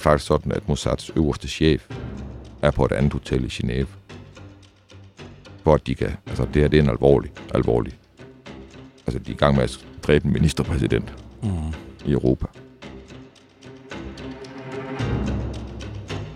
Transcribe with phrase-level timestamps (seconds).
[0.00, 1.90] Det faktisk sådan, at Mossads øverste chef
[2.62, 3.86] er på et andet hotel i Genève.
[5.64, 6.10] For at de kan...
[6.26, 7.92] Altså, det her det er en alvorlig, alvorlig...
[9.06, 11.48] Altså, de er i gang med at dræbe en ministerpræsident mm.
[12.06, 12.46] i Europa.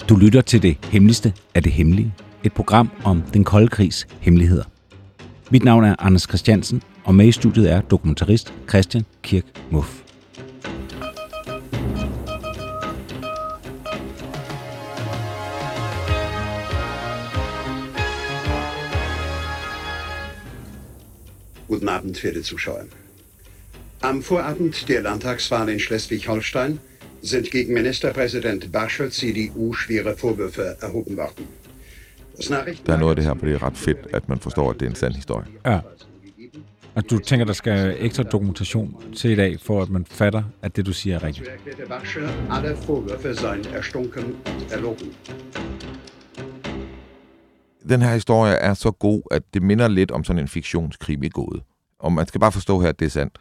[0.09, 2.15] Du lytter til det hemmeligste af det hemmelige.
[2.43, 4.65] Et program om den kolde krigs hemmeligheder.
[5.51, 10.04] Mit navn er Anders Christiansen, og med i studiet er dokumentarist Christian Kirk Muff.
[21.75, 22.85] Guten Abend, verehrte Zuschauer.
[24.01, 26.79] Am Vorabend der Landtagswahl in Schleswig-Holstein
[27.21, 31.49] sind gegen Ministerpräsident Barschel CDU schwere Vorwürfe erhoben worden.
[32.37, 34.39] Das Nachrichten Der er noget af det her, hvor det er ret fedt, at man
[34.39, 35.47] forstår, at det er en sand historie.
[35.67, 35.81] Ja.
[36.95, 40.77] Og du tænker, der skal ekstra dokumentation til i dag, for at man fatter, at
[40.77, 41.51] det, du siger, er rigtigt.
[47.89, 51.63] Den her historie er så god, at det minder lidt om sådan en fiktionskrimi gåde.
[51.99, 53.39] Og man skal bare forstå her, at det er sandt.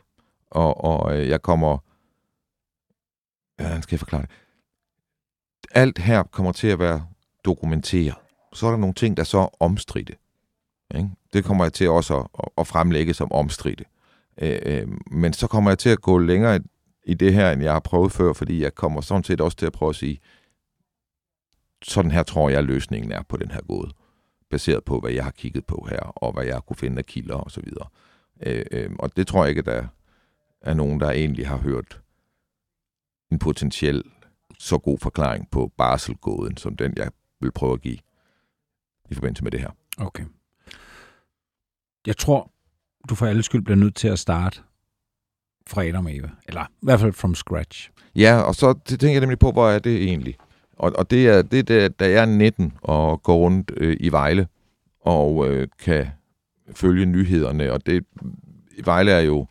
[0.52, 1.78] Og, og øh, jeg kommer...
[3.62, 4.30] Hvordan skal jeg forklare det?
[5.72, 7.06] Alt her kommer til at være
[7.46, 8.16] dokumenteret.
[8.54, 10.16] Så er der nogle ting, der så er omstridte.
[10.96, 11.10] Ikke?
[11.34, 13.86] Det kommer jeg til også at, at- fremlægge som omstridte.
[14.42, 16.60] Øh, men så kommer jeg til at gå længere
[17.06, 19.66] i det her, end jeg har prøvet før, fordi jeg kommer sådan set også til
[19.66, 20.20] at prøve at sige,
[21.84, 23.92] sådan her tror jeg, løsningen er på den her gåde
[24.54, 27.36] baseret på, hvad jeg har kigget på her, og hvad jeg kunne finde af kilder
[27.36, 27.88] og så videre.
[28.46, 29.88] Øh, øh, og det tror jeg ikke, at der
[30.62, 32.02] er nogen, der egentlig har hørt
[33.32, 34.04] en potentiel
[34.60, 37.12] så god forklaring på barselgåden, som den, jeg
[37.42, 37.98] vil prøve at give
[39.10, 39.70] i forbindelse med det her.
[39.98, 40.24] Okay.
[42.08, 42.52] Jeg tror,
[43.10, 44.62] du for alle skyld bliver nødt til at starte
[45.68, 46.30] fra Adam og Eva.
[46.48, 47.90] Eller i hvert fald from scratch.
[48.16, 50.38] Ja, og så tænker jeg nemlig på, hvor er det egentlig?
[50.78, 54.10] Og, og det er, det er, da- jeg er 19 og går rundt øh, i
[54.12, 54.48] Vejle
[55.02, 56.08] og øh, kan
[56.76, 58.06] følge nyhederne, og det
[58.86, 59.48] Vejle er jo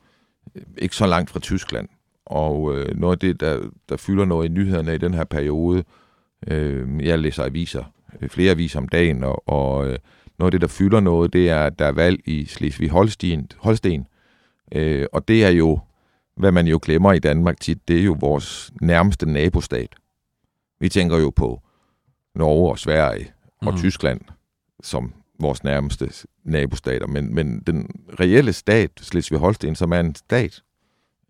[0.55, 1.88] øh, ikke så langt fra Tyskland,
[2.27, 5.84] og øh, noget af det, der, der fylder noget i nyhederne i den her periode,
[6.49, 7.84] øh, jeg læser aviser,
[8.22, 9.99] øh, flere aviser om dagen, og, og øh,
[10.39, 14.06] noget af det, der fylder noget, det er, at der er valg i Slesvig-Holsten, Holsten,
[14.75, 15.78] øh, og det er jo,
[16.37, 19.94] hvad man jo glemmer i Danmark tit, det er jo vores nærmeste nabostat.
[20.82, 21.62] Vi tænker jo på
[22.34, 23.78] Norge og Sverige og mm.
[23.78, 24.20] Tyskland
[24.82, 26.10] som vores nærmeste
[26.44, 30.62] nabostater, men, men den reelle stat, Slesvig-Holsten, som er en stat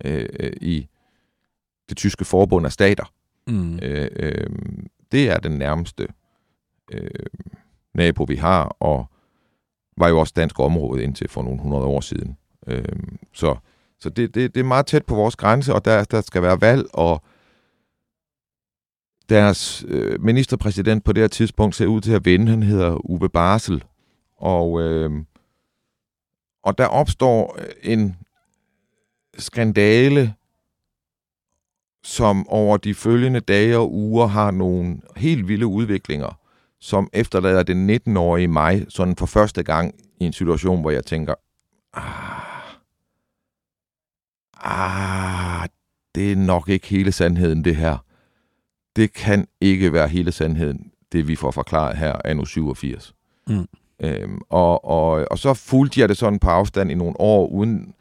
[0.05, 0.89] øh, øh, i
[1.89, 3.12] det tyske forbund af stater,
[3.47, 3.79] Mm.
[3.83, 4.51] øh, øh,
[5.12, 6.09] det er den nærmeste
[6.93, 7.11] øh,
[7.95, 9.07] nabo, vi har, og
[9.97, 12.37] var jo også dansk område indtil for nogle hundrede år siden.
[12.67, 12.85] Øh,
[13.33, 13.57] så
[14.01, 16.61] så det, det, det er meget tæt på vores grænse, og der, der skal være
[16.61, 17.23] valg, og
[19.32, 22.50] deres øh, ministerpræsident på det her tidspunkt ser ud til at vinde.
[22.50, 23.84] Han hedder Uwe Barsel.
[24.37, 25.10] Og, øh,
[26.62, 28.16] og der opstår en
[29.38, 30.34] skandale,
[32.04, 36.38] som over de følgende dage og uger har nogle helt vilde udviklinger,
[36.81, 41.34] som efterlader den 19-årige mig sådan for første gang i en situation, hvor jeg tænker,
[41.94, 42.72] ah,
[45.62, 45.69] ah,
[46.14, 47.99] det er nok ikke hele sandheden, det her.
[48.97, 53.15] Det kan ikke være hele sandheden, det vi får forklaret her af nu 87.
[53.49, 53.69] Mm.
[54.01, 57.95] Øhm, og, og, og så fulgte jeg det sådan på afstand i nogle år, uden,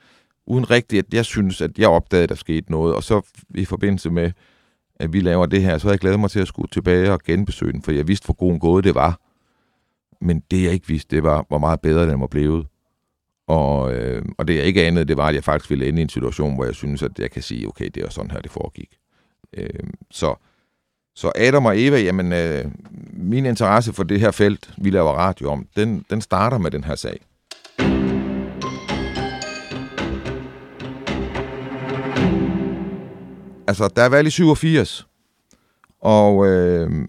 [0.46, 2.96] uden rigtigt, at jeg synes, at jeg opdagede, at der skete noget.
[2.96, 3.22] Og så
[3.55, 4.32] i forbindelse med,
[4.96, 7.20] at vi laver det her, så har jeg glædet mig til at skulle tilbage og
[7.20, 9.20] genbesøge den, for jeg vidste, hvor god en gåde det var.
[10.22, 12.67] Men det, jeg ikke vidste, det var, hvor meget bedre den var blevet.
[13.47, 16.03] Og, øh, og det, jeg ikke anede, det var, at jeg faktisk ville ende i
[16.03, 18.52] en situation, hvor jeg synes, at jeg kan sige, okay, det er sådan her, det
[18.52, 18.97] foregik.
[19.53, 20.35] Øh, så,
[21.16, 22.66] så Adam og Eva, jamen, øh,
[23.13, 26.84] min interesse for det her felt, vi laver radio om, den, den starter med den
[26.84, 27.19] her sag.
[33.67, 35.08] Altså, der er valg i 87,
[36.02, 37.08] og øh,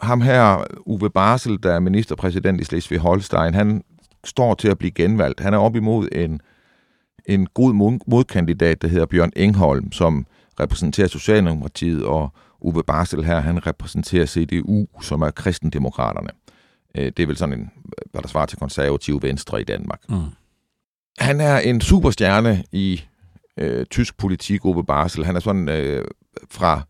[0.00, 3.82] ham her, Uwe Barsel, der er ministerpræsident i Slesvig-Holstein, han
[4.24, 5.40] står til at blive genvalgt.
[5.40, 6.40] Han er op imod en,
[7.26, 10.26] en god modkandidat, der hedder Bjørn Engholm, som
[10.60, 16.30] repræsenterer Socialdemokratiet, og Uwe Barsel her, han repræsenterer CDU, som er kristendemokraterne.
[16.94, 17.70] Øh, det er vel sådan en,
[18.12, 20.00] hvad der svarer til konservativ venstre i Danmark.
[20.08, 20.16] Mm.
[21.18, 23.02] Han er en superstjerne i
[23.56, 25.24] øh, tysk politik, Uwe Barsel.
[25.24, 26.04] Han er sådan øh,
[26.50, 26.82] fra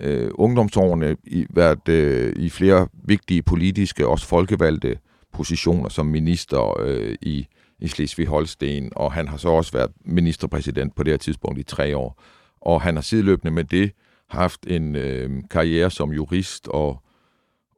[0.00, 4.98] øh, ungdomsårene i, været øh, i flere vigtige politiske, også folkevalgte
[5.32, 7.46] positioner som minister øh, i,
[7.78, 11.96] i Slesvig-Holsten, og han har så også været ministerpræsident på det her tidspunkt i tre
[11.96, 12.22] år.
[12.60, 13.92] Og han har sideløbende med det
[14.28, 17.02] haft en øh, karriere som jurist og,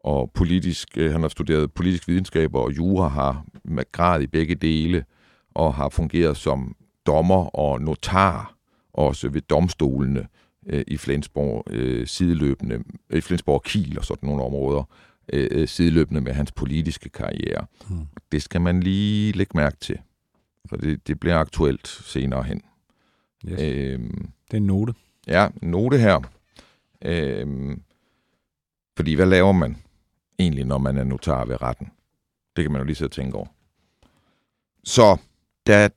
[0.04, 4.54] og politisk, øh, han har studeret politisk videnskab og jura, har med grad i begge
[4.54, 5.04] dele,
[5.54, 8.54] og har fungeret som dommer og notar,
[8.92, 10.26] også ved domstolene
[10.66, 14.82] øh, i Flensborg øh, sideløbende, i Flensborg Kiel og sådan nogle områder,
[15.32, 17.66] øh, øh, sideløbende med hans politiske karriere.
[17.88, 18.06] Hmm.
[18.32, 19.98] Det skal man lige lægge mærke til,
[20.68, 22.62] for det, det bliver aktuelt senere hen.
[23.48, 23.60] Yes.
[23.60, 24.94] Øhm, det er en note.
[25.26, 26.20] Ja, en note her.
[27.04, 27.76] Øh,
[28.96, 29.76] fordi hvad laver man
[30.38, 31.92] egentlig, når man er notar ved retten?
[32.56, 33.46] Det kan man jo lige så tænke over.
[34.84, 35.16] Så
[35.66, 35.88] da,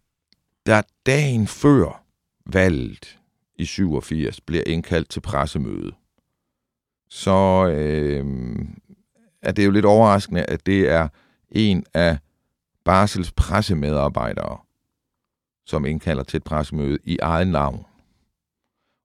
[0.66, 2.04] da dagen før
[2.46, 3.20] valget
[3.56, 5.92] i 87 bliver indkaldt til pressemøde,
[7.10, 8.26] så øh,
[9.42, 11.08] er det jo lidt overraskende, at det er
[11.52, 12.18] en af
[12.84, 14.58] Barsels pressemedarbejdere,
[15.66, 17.86] som indkalder til et pressemøde i eget navn.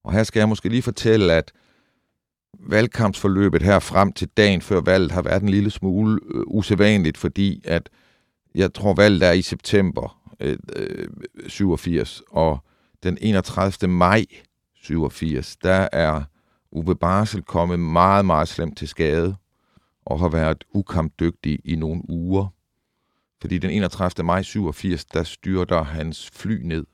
[0.05, 1.53] Og her skal jeg måske lige fortælle, at
[2.59, 7.63] valgkampsforløbet her frem til dagen før valget har været en lille smule øh, usædvanligt, fordi
[7.65, 7.89] at
[8.55, 11.09] jeg tror valget er i september øh, øh,
[11.47, 12.59] 87, og
[13.03, 13.91] den 31.
[13.91, 14.25] maj
[14.75, 16.23] 87, der er
[16.71, 19.37] Uwe Barsel kommet meget, meget slemt til skade
[20.05, 22.47] og har været ukampdygtig i nogle uger.
[23.41, 24.27] Fordi den 31.
[24.27, 26.87] maj 87, der styrter hans fly ned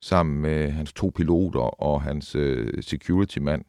[0.00, 3.64] sammen med hans to piloter og hans øh, security-mand.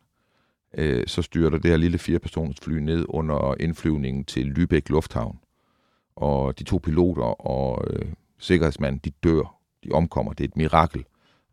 [0.77, 5.39] Øh, så styrter det her lille firepersoners fly ned under indflyvningen til Lübeck Lufthavn.
[6.15, 8.05] Og de to piloter og øh,
[8.39, 9.55] sikkerhedsmanden, de dør.
[9.83, 10.33] De omkommer.
[10.33, 11.05] Det er et mirakel,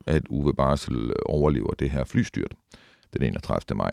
[0.07, 2.55] at Uwe Barsel øh, overlever det her flystyrt
[3.13, 3.77] den 31.
[3.77, 3.91] maj.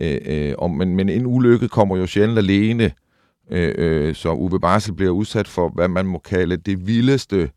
[0.00, 2.92] Øh, øh, og, men, men en ulykke kommer jo sjældent alene,
[3.50, 7.50] øh, øh, så Uwe Barsel bliver udsat for, hvad man må kalde det vildeste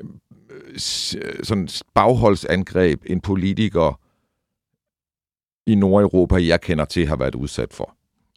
[0.00, 4.00] øh, sådan bagholdsangreb, en politiker
[5.66, 7.96] i Nordeuropa, jeg kender til, har været udsat for.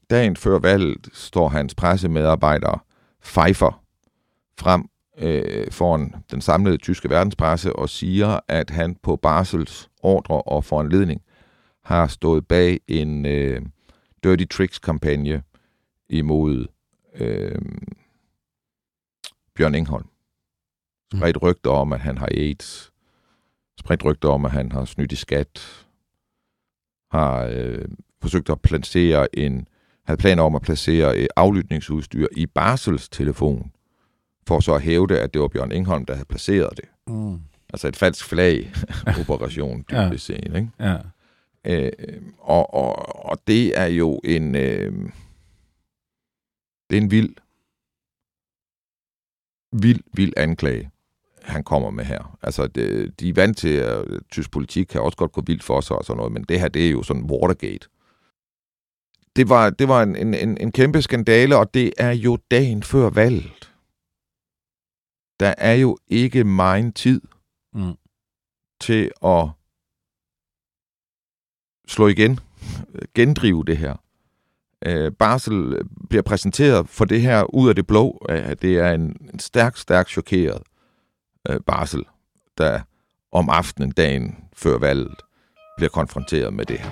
[0.09, 2.85] Dagen før valget står hans pressemedarbejder
[3.23, 3.83] Pfeiffer
[4.59, 10.63] frem øh, foran den samlede tyske verdenspresse og siger, at han på Basels ordre og
[10.63, 11.21] foranledning
[11.83, 13.61] har stået bag en øh,
[14.23, 15.43] Dirty Tricks-kampagne
[16.09, 16.67] imod
[17.15, 17.61] øh,
[19.55, 20.05] Bjørn Engholm.
[21.13, 21.19] Mm.
[21.19, 22.91] Spredt rygter om, at han har AIDS.
[23.79, 25.82] Spredt rygter om, at han har snydt i skat.
[27.13, 27.85] Har øh,
[28.21, 29.67] forsøgt at placere en
[30.05, 33.71] havde planer om at placere øh, aflytningsudstyr i Basels telefon,
[34.47, 36.85] for så at hævde, at det var Bjørn Engholm, der havde placeret det.
[37.07, 37.39] Mm.
[37.73, 40.35] Altså et falsk flag-operation, dybest ja.
[40.35, 40.55] set.
[40.55, 40.69] Ikke?
[40.79, 40.97] Ja.
[41.65, 41.91] Øh,
[42.39, 44.55] og, og, og det er jo en...
[44.55, 44.93] Øh,
[46.89, 47.35] det er en vild,
[49.71, 50.89] vild, vild anklage,
[51.43, 52.37] han kommer med her.
[52.41, 55.81] Altså, det, de er vant til, at tysk politik kan også godt gå vildt for
[55.81, 57.87] sig og sådan noget, men det her, det er jo sådan Watergate.
[59.35, 63.09] Det var, det var en, en, en kæmpe skandale, og det er jo dagen før
[63.09, 63.73] valget.
[65.39, 67.21] Der er jo ikke meget tid
[67.73, 67.93] mm.
[68.81, 69.49] til at
[71.87, 72.39] slå igen,
[73.15, 73.95] gendrive det her.
[74.85, 75.77] Øh, Barsel
[76.09, 79.77] bliver præsenteret for det her ud af det blå, at det er en, en stærk,
[79.77, 80.61] stærk chokeret
[81.49, 82.03] øh, Barsel,
[82.57, 82.81] der
[83.31, 85.21] om aftenen, dagen før valget,
[85.77, 86.91] bliver konfronteret med det her.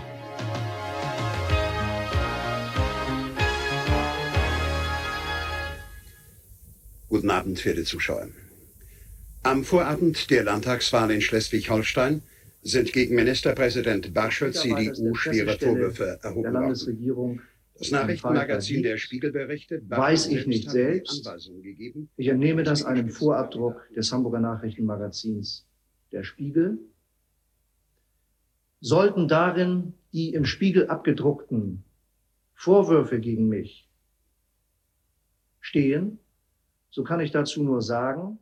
[7.10, 8.26] Guten Abend, verehrte Zuschauer.
[9.44, 12.22] Am Vorabend der Landtagswahl in Schleswig-Holstein
[12.64, 17.42] sind gegen Ministerpräsident Barschel CDU schwere Vorwürfe erhoben worden.
[17.82, 21.28] Das Nachrichtenmagazin der Spiegel berichtet, weiß ich nicht selbst.
[22.16, 25.66] Ich entnehme das einem Vorabdruck des Hamburger Nachrichtenmagazins
[26.12, 26.78] Der Spiegel.
[28.82, 31.84] Sollten darin die im Spiegel abgedruckten
[32.54, 33.90] Vorwürfe gegen mich
[35.60, 36.20] stehen,
[36.92, 38.38] so kann ich dazu nur sagen,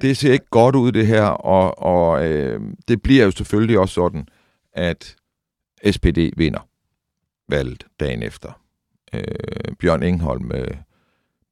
[0.00, 3.94] Det ser ikke godt ud, det her, og, og øh, det bliver jo selvfølgelig også
[3.94, 4.28] sådan,
[4.72, 5.16] at
[5.82, 6.68] SPD vinder
[7.48, 8.60] valget dagen efter.
[9.14, 10.76] Øh, Bjørn Engholm øh,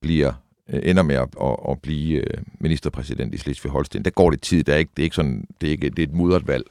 [0.00, 0.32] bliver
[0.70, 4.02] øh, ender med at, at, at blive øh, ministerpræsident i Slesvig-Holsten.
[4.02, 5.98] Der går det tid, der er ikke, det er ikke sådan, det er, ikke, det
[5.98, 6.64] er et mudret valg.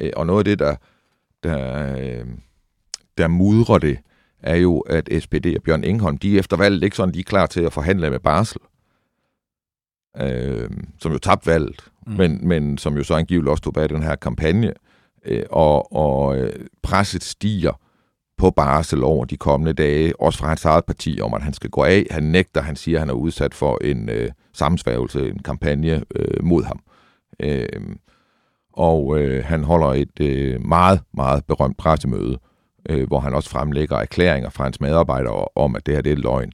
[0.00, 0.76] Øh, og noget af det, der,
[1.42, 2.26] der, øh,
[3.18, 3.98] der mudrer det,
[4.42, 7.46] er jo, at SPD og Bjørn Ingholm, de er efter valget ikke sådan, er klar
[7.46, 8.60] til at forhandle med Barsel,
[10.20, 12.12] øh, som jo tabte valget, mm.
[12.12, 14.72] men, men som jo så angiveligt også stod bag den her kampagne,
[15.24, 17.80] øh, og, og øh, presset stiger
[18.38, 21.70] på Barsel over de kommende dage, også fra hans eget parti, om at han skal
[21.70, 22.06] gå af.
[22.10, 26.44] Han nægter, han siger, at han er udsat for en øh, sammensværgelse, en kampagne øh,
[26.44, 26.80] mod ham.
[27.40, 27.68] Øh,
[28.72, 32.38] og øh, han holder et øh, meget, meget berømt pressemøde,
[32.88, 36.16] øh, hvor han også fremlægger erklæringer fra hans medarbejdere om, at det her det er
[36.16, 36.52] løgn.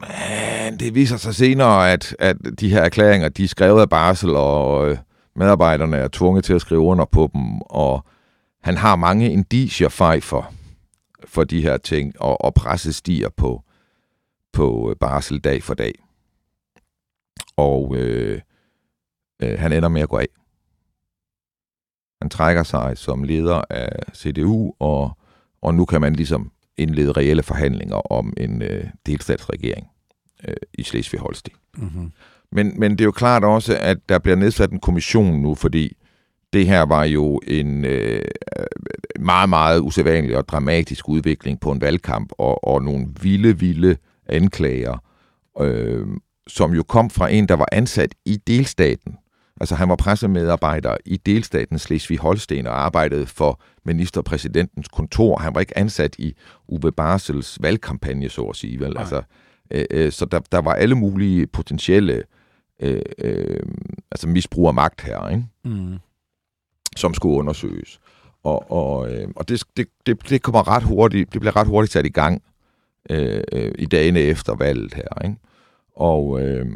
[0.00, 4.36] Men det viser sig senere, at, at de her erklæringer, de er skrevet af Barsel,
[4.36, 4.96] og øh,
[5.36, 8.04] medarbejderne er tvunget til at skrive under på dem, og
[8.62, 9.88] han har mange indicier
[10.22, 10.52] for,
[11.24, 13.62] for de her ting, og, og presset stiger på,
[14.52, 15.92] på øh, Barsel dag for dag.
[17.56, 18.40] Og øh,
[19.42, 20.28] øh, han ender med at gå af.
[22.22, 25.18] Han trækker sig som leder af CDU, og,
[25.62, 29.86] og nu kan man ligesom indlede reelle forhandlinger om en øh, delstatsregering
[30.48, 31.54] øh, i Slesvig-Holsten.
[31.76, 32.12] Mm-hmm.
[32.52, 35.96] Men, men det er jo klart også, at der bliver nedsat en kommission nu, fordi
[36.52, 38.24] det her var jo en øh,
[39.20, 44.98] meget, meget usædvanlig og dramatisk udvikling på en valgkamp, og, og nogle vilde, vilde anklager,
[45.60, 46.06] øh,
[46.48, 49.16] som jo kom fra en, der var ansat i delstaten.
[49.60, 55.38] Altså han var pressemedarbejder i delstaten Slesvig-Holsten og arbejdede for ministerpræsidentens kontor.
[55.38, 56.34] Han var ikke ansat i
[56.68, 58.80] Uwe Barsels valgkampagne, så at sige.
[58.80, 58.98] Vel?
[58.98, 59.22] Altså,
[59.70, 62.22] øh, øh, så der, der var alle mulige potentielle
[62.82, 63.60] øh, øh,
[64.10, 65.44] altså misbrug af magt her, ikke?
[65.64, 65.98] Mm.
[66.96, 68.00] Som skulle undersøges.
[68.42, 71.92] Og, og, øh, og det, det, det, det kommer ret hurtigt, det bliver ret hurtigt
[71.92, 72.42] sat i gang
[73.10, 75.24] øh, øh, i dagene efter valget her.
[75.24, 75.36] Ikke?
[75.96, 76.66] Og øh,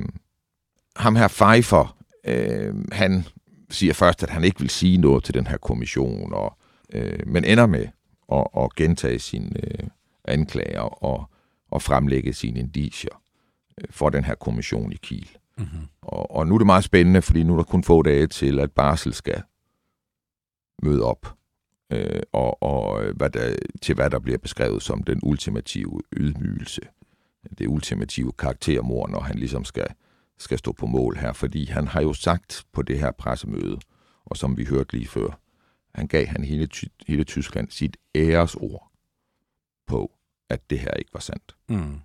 [0.96, 3.24] ham her Pfeiffer, øh, han
[3.70, 6.56] siger først, at han ikke vil sige noget til den her kommission, og,
[6.92, 7.86] øh, men ender med
[8.32, 9.88] at, at gentage sine øh,
[10.24, 11.30] anklager og,
[11.70, 13.22] og fremlægge sine indicier
[13.80, 15.30] øh, for den her kommission i Kiel.
[15.58, 15.86] Mm-hmm.
[16.02, 18.58] Og, og nu er det meget spændende, fordi nu er der kun få dage til,
[18.58, 19.42] at Barsel skal
[20.82, 21.36] møde op
[21.90, 26.80] øh, og, og hvad der, til hvad der bliver beskrevet som den ultimative ydmygelse.
[27.58, 29.86] Det ultimative karaktermord, når han ligesom skal,
[30.38, 31.32] skal stå på mål her.
[31.32, 33.78] Fordi han har jo sagt på det her pressemøde,
[34.24, 35.40] og som vi hørte lige før,
[35.94, 36.68] han gav han hele,
[37.06, 38.92] hele Tyskland sit æresord
[39.86, 40.12] på,
[40.48, 41.56] at det her ikke var sandt.
[41.68, 42.00] Mm.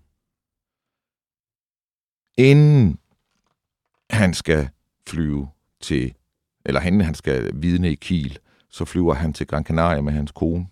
[2.38, 3.00] Inden
[4.10, 4.70] han skal
[5.08, 5.50] flyve
[5.80, 6.14] til,
[6.66, 8.40] eller inden han skal vidne i Kiel,
[8.72, 10.68] så flyver han til Gran Canaria med hans kone.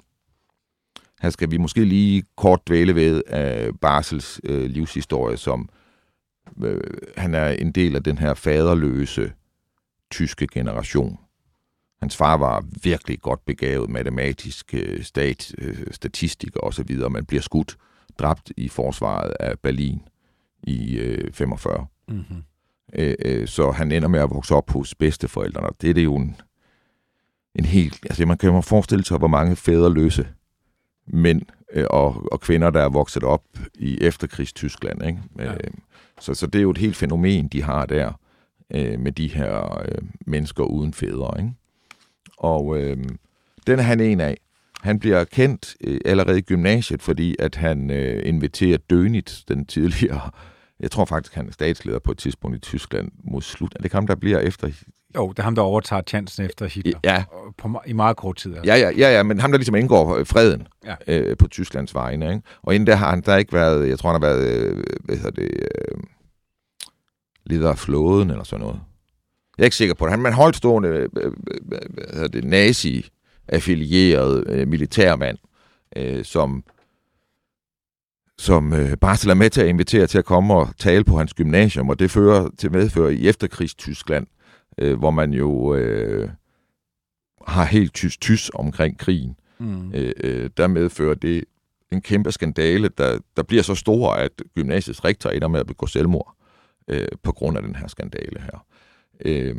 [1.21, 5.69] Her skal vi måske lige kort dvæle ved uh, Barsels uh, livshistorie, som
[6.55, 6.77] uh,
[7.17, 9.31] han er en del af den her faderløse
[10.11, 11.19] tyske generation.
[11.99, 17.77] Hans far var virkelig godt begavet matematisk uh, stat, uh, statistiker osv., man bliver skudt,
[18.19, 20.01] dræbt i forsvaret af Berlin
[20.63, 21.85] i uh, 45.
[22.07, 22.43] Mm-hmm.
[22.99, 25.67] Uh, uh, så han ender med at vokse op hos bedsteforældrene.
[25.81, 26.35] Det er det jo en
[27.55, 27.99] en helt...
[28.03, 30.27] Altså, man kan jo forestille sig, hvor mange fædreløse
[31.07, 31.41] mænd
[31.73, 33.43] øh, og, og kvinder, der er vokset op
[33.75, 35.05] i efterkrigstyskland.
[35.05, 35.19] Ikke?
[35.39, 35.53] Ja.
[35.53, 35.71] Øh,
[36.19, 38.11] så, så det er jo et helt fænomen, de har der
[38.73, 41.41] øh, med de her øh, mennesker uden fædre.
[41.41, 41.53] Ikke?
[42.37, 42.97] Og øh,
[43.67, 44.37] den er han en af.
[44.81, 50.31] Han bliver kendt øh, allerede i gymnasiet, fordi at han øh, inviterer Dönitz, den tidligere
[50.79, 53.73] jeg tror faktisk, han er statsleder på et tidspunkt i Tyskland mod slut.
[53.75, 54.71] Er det ham, der bliver efter
[55.15, 56.99] jo, det er ham, der overtager chancen efter Hitler.
[57.03, 57.23] Ja.
[57.57, 58.55] På, I meget kort tid.
[58.55, 58.71] Altså.
[58.71, 60.95] Ja, ja, ja, ja, men ham, der ligesom indgår øh, freden ja.
[61.07, 62.29] øh, på Tysklands vegne.
[62.29, 62.41] Ikke?
[62.63, 65.15] Og inden der har han der ikke været, jeg tror, han har været, øh, hvad
[65.15, 65.97] hedder det, øh,
[67.45, 68.79] leder af flåden eller sådan noget.
[69.57, 70.11] Jeg er ikke sikker på det.
[70.11, 71.79] Han er en højtstående, øh, øh, hvad
[72.13, 75.37] hedder det, nazi-affilieret øh, militærmand,
[75.95, 76.63] øh, som
[78.37, 81.33] som øh, Bartel er med til at invitere til at komme og tale på hans
[81.33, 84.27] gymnasium, og det fører til medfører i efterkrigstyskland
[84.81, 86.29] øh, hvor man jo øh,
[87.47, 89.35] har helt tys-tys omkring krigen.
[89.57, 89.93] Mm.
[89.93, 91.43] Øh, øh, der medfører det
[91.91, 95.87] en kæmpe skandale, der, der bliver så stor, at gymnasiets rektor ender med at begå
[95.87, 96.35] selvmord
[96.87, 98.65] øh, på grund af den her skandale her.
[99.25, 99.55] Øh,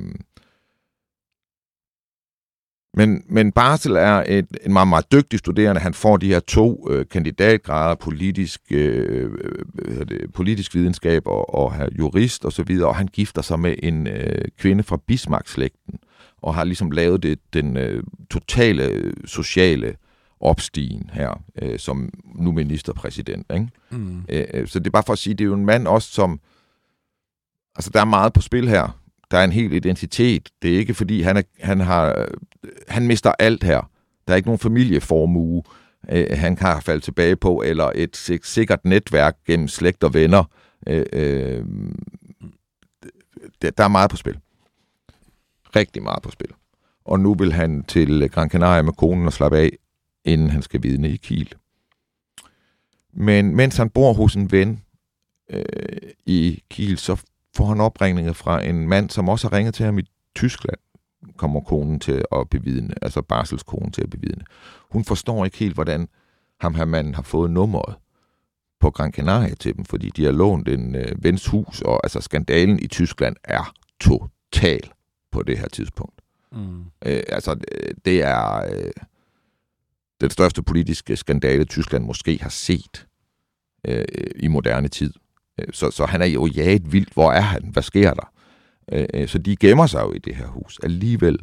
[2.95, 5.81] men, men Bartel er et, en meget, meget dygtig studerende.
[5.81, 9.31] Han får de her to øh, kandidatgrader, politisk, øh,
[9.79, 13.75] øh, det, politisk videnskab og, og jurist og så videre, og han gifter sig med
[13.83, 15.99] en øh, kvinde fra Bismarck-slægten,
[16.43, 19.97] og har ligesom lavet det, den øh, totale sociale
[20.41, 23.47] opstigen her, øh, som nu ministerpræsident.
[23.55, 23.69] Ikke?
[23.91, 24.25] Mm.
[24.29, 26.13] Øh, øh, så det er bare for at sige, det er jo en mand også,
[26.13, 26.41] som...
[27.77, 29.01] Altså, der er meget på spil her.
[29.31, 30.49] Der er en hel identitet.
[30.63, 32.29] Det er ikke fordi, han, er, han har...
[32.89, 33.91] Han mister alt her.
[34.27, 35.63] Der er ikke nogen familieformue,
[36.09, 40.45] øh, han kan falde tilbage på, eller et sikkert netværk gennem slægt og venner.
[40.87, 41.65] Øh, øh,
[43.63, 44.39] der er meget på spil.
[45.77, 46.51] Rigtig meget på spil.
[47.05, 49.71] Og nu vil han til Gran Canaria med konen og slappe af,
[50.25, 51.55] inden han skal vidne i Kiel.
[53.13, 54.83] Men mens han bor hos en ven
[55.51, 55.65] øh,
[56.27, 57.23] i Kiel, så
[57.57, 60.03] får han opringninger fra en mand, som også har ringet til ham i
[60.35, 60.79] Tyskland,
[61.37, 64.45] kommer konen til at bevidne, altså barselskonen til at bevidne.
[64.91, 66.09] Hun forstår ikke helt, hvordan
[66.61, 67.95] ham her manden har fået nummeret
[68.81, 72.21] på Gran Canaria til dem, fordi de har lånt en øh, vens hus, og altså
[72.21, 74.91] skandalen i Tyskland er total
[75.33, 76.21] på det her tidspunkt.
[76.53, 76.85] Mm.
[77.07, 77.55] Øh, altså,
[78.05, 78.91] det er øh,
[80.21, 83.07] den største politiske skandale, Tyskland måske har set
[83.87, 84.05] øh,
[84.37, 85.13] i moderne tid.
[85.61, 87.13] Øh, så, så han er jo jaget vildt.
[87.13, 87.69] Hvor er han?
[87.73, 88.33] Hvad sker der?
[88.93, 90.81] Øh, øh, så de gemmer sig jo i det her hus.
[90.83, 91.39] Alligevel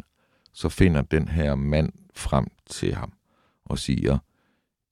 [0.54, 3.14] så finder den her mand frem til ham
[3.66, 4.18] og siger,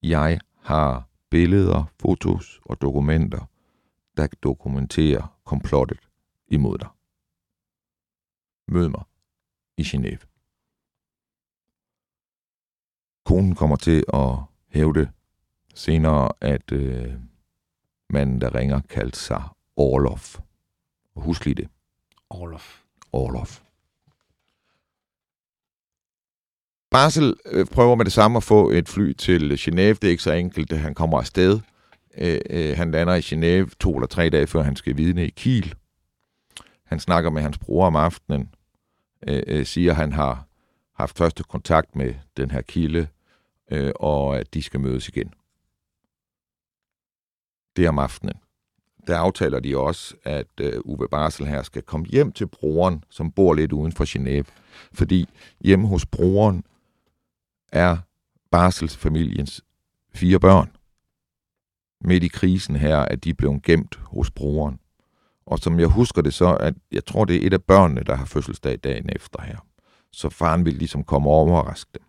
[0.03, 3.49] jeg har billeder, fotos og dokumenter,
[4.17, 5.99] der dokumenterer komplottet
[6.47, 6.87] imod dig.
[8.67, 9.03] Mød mig
[9.77, 10.25] i Genève.
[13.25, 14.37] Konen kommer til at
[14.69, 15.11] hævde
[15.75, 17.13] senere, at øh,
[18.09, 19.43] manden, der ringer, kaldte sig
[19.75, 20.39] Orlof.
[21.15, 21.67] Og husk lige det.
[22.29, 22.81] Orlof.
[23.11, 23.61] Orlof.
[26.91, 29.93] Basel øh, prøver med det samme at få et fly til Genève.
[29.93, 31.59] Det er ikke så enkelt, at han kommer afsted.
[32.17, 35.75] Øh, han lander i Genève to eller tre dage før han skal vidne i Kiel.
[36.85, 38.49] Han snakker med hans bror om aftenen.
[39.27, 40.47] Øh, siger, at han har
[40.93, 43.07] haft første kontakt med den her kilde,
[43.71, 45.33] øh, og at de skal mødes igen.
[47.75, 48.35] Det er om aftenen.
[49.07, 53.31] Der aftaler de også, at øh, Uwe Barsel her skal komme hjem til broren, som
[53.31, 54.51] bor lidt uden for Genève.
[54.93, 55.29] Fordi
[55.61, 56.63] hjemme hos broren
[57.71, 57.97] er
[58.51, 59.61] Barsels familiens
[60.13, 60.71] fire børn.
[62.01, 64.79] Midt i krisen her er de blevet gemt hos broren.
[65.45, 68.15] Og som jeg husker det så, at jeg tror, det er et af børnene, der
[68.15, 69.57] har fødselsdag dagen efter her.
[70.11, 72.03] Så faren vil ligesom komme over og overraske dem.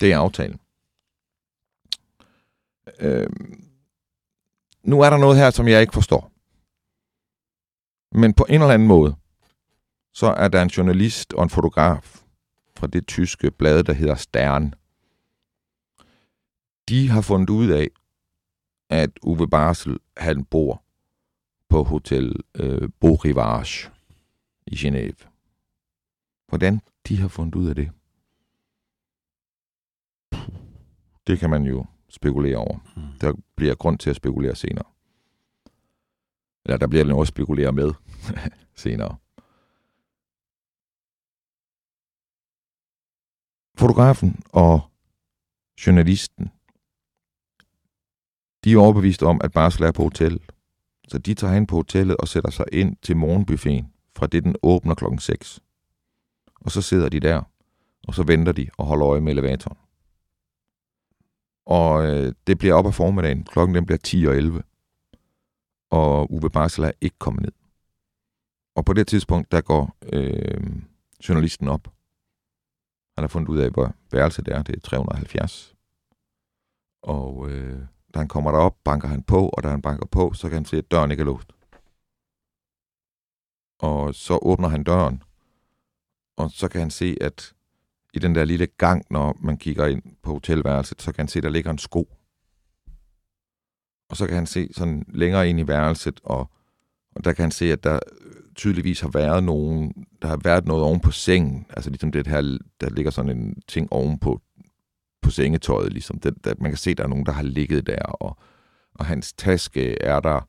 [0.00, 0.60] Det er aftalen.
[3.00, 3.69] Øhm,
[4.82, 6.32] nu er der noget her, som jeg ikke forstår.
[8.18, 9.16] Men på en eller anden måde,
[10.14, 12.22] så er der en journalist og en fotograf
[12.76, 14.74] fra det tyske blad, der hedder Stern.
[16.88, 17.88] De har fundet ud af,
[18.90, 20.82] at Uwe Barsel, han bor
[21.68, 23.90] på Hotel øh, Beau Rivage
[24.66, 25.26] i Genève.
[26.48, 27.90] Hvordan de har fundet ud af det?
[31.26, 32.78] Det kan man jo spekulere over.
[32.96, 33.02] Mm.
[33.20, 34.84] Der bliver grund til at spekulere senere.
[36.64, 37.92] Eller der bliver noget at spekulere med
[38.84, 39.16] senere.
[43.78, 44.80] Fotografen og
[45.86, 46.50] journalisten,
[48.64, 50.40] de er overbevist om, at Barsel er på hotel.
[51.08, 54.56] Så de tager hen på hotellet og sætter sig ind til morgenbuffeten, fra det den
[54.62, 55.60] åbner klokken 6.
[56.60, 57.42] Og så sidder de der,
[58.08, 59.78] og så venter de og holder øje med elevatoren.
[61.70, 63.44] Og øh, det bliver op af formiddagen.
[63.44, 64.62] Klokken den bliver 10 og 11.
[65.90, 67.52] Og Uwe Barsel er ikke kommet ned.
[68.76, 70.82] Og på det tidspunkt, der går øh,
[71.28, 71.84] journalisten op.
[73.16, 74.62] Han har fundet ud af, hvor værelset er.
[74.62, 75.74] Det er 370.
[77.02, 77.82] Og øh,
[78.14, 80.64] da han kommer derop, banker han på, og da han banker på, så kan han
[80.64, 81.52] se, at døren ikke er låst.
[83.78, 85.22] Og så åbner han døren,
[86.36, 87.54] og så kan han se, at
[88.14, 91.40] i den der lille gang, når man kigger ind på hotelværelset, så kan han se,
[91.40, 92.08] der ligger en sko.
[94.10, 96.50] Og så kan han se sådan længere ind i værelset, og,
[97.16, 100.66] og der kan han se, at der øh, tydeligvis har været nogen, der har været
[100.66, 101.66] noget oven på sengen.
[101.70, 104.40] Altså ligesom det her, der ligger sådan en ting oven på,
[105.22, 106.18] på sengetøjet, ligesom.
[106.18, 108.38] Det, der, man kan se, at der er nogen, der har ligget der, og,
[108.94, 110.48] og hans taske er der,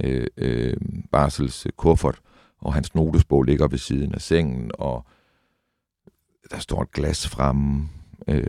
[0.00, 0.76] øh, øh,
[1.12, 2.20] Barsels kuffert,
[2.58, 5.06] og hans notesbog ligger ved siden af sengen, og
[6.50, 7.88] der står et glas fremme.
[8.28, 8.46] Øh,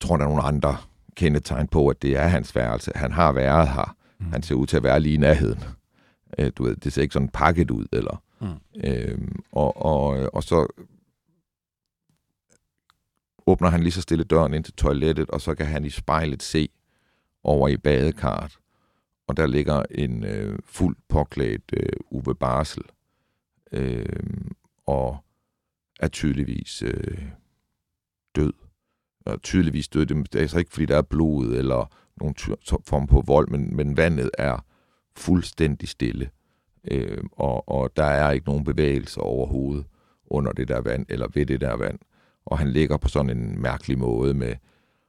[0.00, 0.76] tror, der er nogle andre
[1.16, 2.92] kendetegn på, at det er hans værelse.
[2.94, 3.96] Han har været her.
[4.18, 4.32] Mm.
[4.32, 5.64] Han ser ud til at være lige i nærheden.
[6.38, 8.22] Øh, du ved, det ser ikke sådan pakket ud, eller...
[8.40, 8.80] Mm.
[8.84, 9.18] Øh,
[9.52, 10.66] og, og, og så
[13.46, 16.42] åbner han lige så stille døren ind til toilettet, og så kan han i spejlet
[16.42, 16.68] se
[17.42, 18.58] over i badekarret,
[19.26, 22.82] og der ligger en øh, fuld påklædt øh, Uwe Barsel.
[23.72, 24.06] Øh,
[24.86, 25.23] og
[26.04, 27.22] er tydeligvis øh,
[28.36, 28.52] død.
[29.26, 30.34] Og tydeligvis død, det.
[30.34, 32.34] Er altså ikke, fordi der er blod eller nogen
[32.86, 34.64] form på vold, men, men vandet er
[35.16, 36.30] fuldstændig stille.
[36.90, 39.86] Øh, og, og der er ikke nogen bevægelse overhovedet
[40.26, 41.98] under det der vand, eller ved det der vand.
[42.44, 44.56] Og han ligger på sådan en mærkelig måde med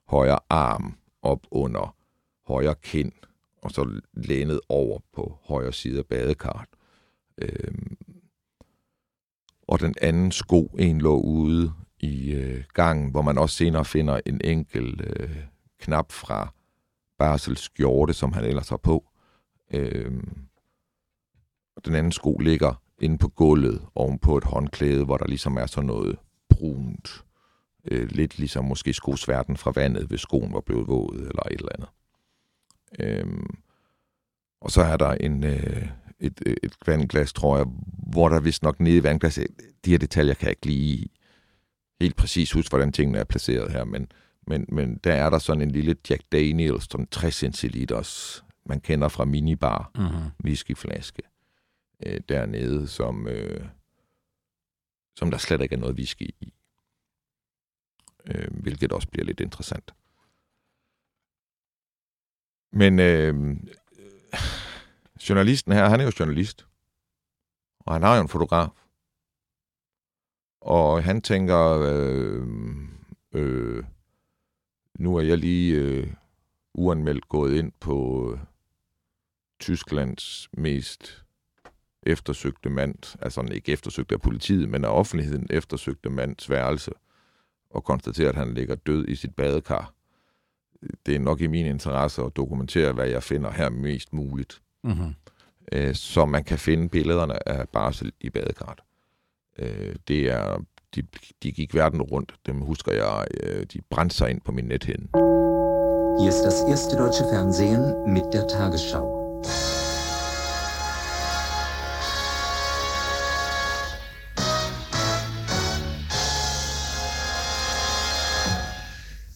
[0.07, 1.95] højre arm op under
[2.47, 3.11] højre kind,
[3.61, 6.69] og så lænet over på højre side af badekarret.
[7.37, 7.73] Øh,
[9.67, 14.19] og den anden sko, en lå ude i øh, gangen, hvor man også senere finder
[14.25, 15.37] en enkel øh,
[15.79, 16.53] knap fra
[17.17, 19.05] Barsels skjorte, som han ellers har på.
[19.73, 20.23] Øh,
[21.75, 25.65] og den anden sko ligger inde på gulvet ovenpå et håndklæde, hvor der ligesom er
[25.65, 26.17] sådan noget
[26.49, 27.23] brunt.
[27.85, 31.71] Øh, lidt ligesom måske skosværten fra vandet, hvis skoen var blevet våd eller et eller
[31.75, 31.89] andet.
[32.99, 33.45] Øh,
[34.61, 35.87] og så er der en, øh,
[36.19, 37.65] et, et vandglas, tror jeg,
[38.11, 39.47] hvor der vist nok nede i vandglasset,
[39.85, 41.09] de her detaljer kan jeg ikke lige
[42.01, 44.11] helt præcis huske, hvordan tingene er placeret her, men,
[44.47, 49.07] men, men der er der sådan en lille Jack Daniels, sådan 60 centiliters, man kender
[49.07, 50.31] fra minibar, mm-hmm.
[50.43, 51.21] whiskyflaske,
[52.05, 53.67] øh, dernede, som, øh,
[55.15, 56.53] som der slet ikke er noget whisky i.
[58.25, 59.93] Øh, hvilket også bliver lidt interessant.
[62.71, 63.57] Men øh,
[65.29, 66.67] journalisten her, han er jo journalist.
[67.79, 68.69] Og han har jo en fotograf.
[70.61, 72.47] Og han tænker, øh,
[73.33, 73.83] øh,
[74.99, 76.13] nu er jeg lige øh,
[76.73, 78.39] uanmeldt gået ind på øh,
[79.59, 81.25] Tysklands mest
[82.05, 86.91] eftersøgte mand, altså ikke eftersøgt af politiet, men af offentligheden eftersøgte mands værelse,
[87.69, 89.93] og konstaterer, at han ligger død i sit badekar.
[91.05, 94.61] Det er nok i min interesse at dokumentere, hvad jeg finder her mest muligt.
[94.85, 95.13] Mm-hmm.
[95.71, 98.79] Øh, så man kan finde billederne af Barsel i badekarret.
[99.59, 100.57] Øh, det er,
[100.95, 101.03] de,
[101.43, 102.33] de gik verden rundt.
[102.45, 105.07] Dem husker jeg, øh, de brændte sig ind på min nethinde.
[106.19, 109.25] Hier ist das erste deutsche Fernsehen mit der Tagesschau.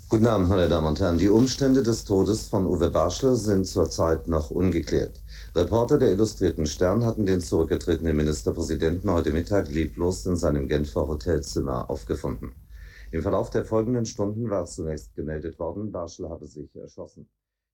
[0.10, 1.18] Guten Abend, meine Damen und Herren.
[1.18, 5.22] Die Umstände des Todes von Uwe Barschel sind zurzeit noch ungeklärt.
[5.60, 11.90] Reporter der Illustrierten Stern hatten den zurückgetretenen Ministerpräsidenten heute Mittag leblos in seinem Genfer Hotelzimmer
[11.90, 12.52] aufgefunden.
[13.12, 17.28] Im Verlauf der folgenden Stunden war zunächst gemeldet worden, Barschel habe sich erschossen.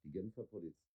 [0.03, 0.85] Die Genfer Polizei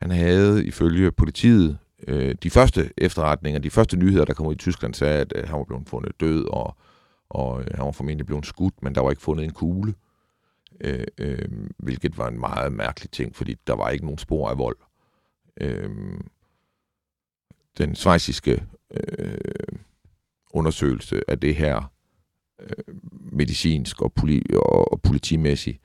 [0.00, 4.58] Han havde ifølge politiet øh, de første efterretninger, de første nyheder, der kom ud i
[4.58, 6.76] Tyskland, sagde, at øh, han var blevet fundet død, og
[7.30, 9.94] og øh, han var formentlig blevet skudt, men der var ikke fundet en kugle,
[10.80, 11.48] øh, øh,
[11.78, 14.76] hvilket var en meget mærkelig ting, fordi der var ikke nogen spor af vold.
[15.60, 15.90] Øh,
[17.78, 19.78] den svejsiske øh,
[20.50, 21.92] undersøgelse af det her
[22.60, 25.78] øh, medicinsk og, poli- og, og politimæssigt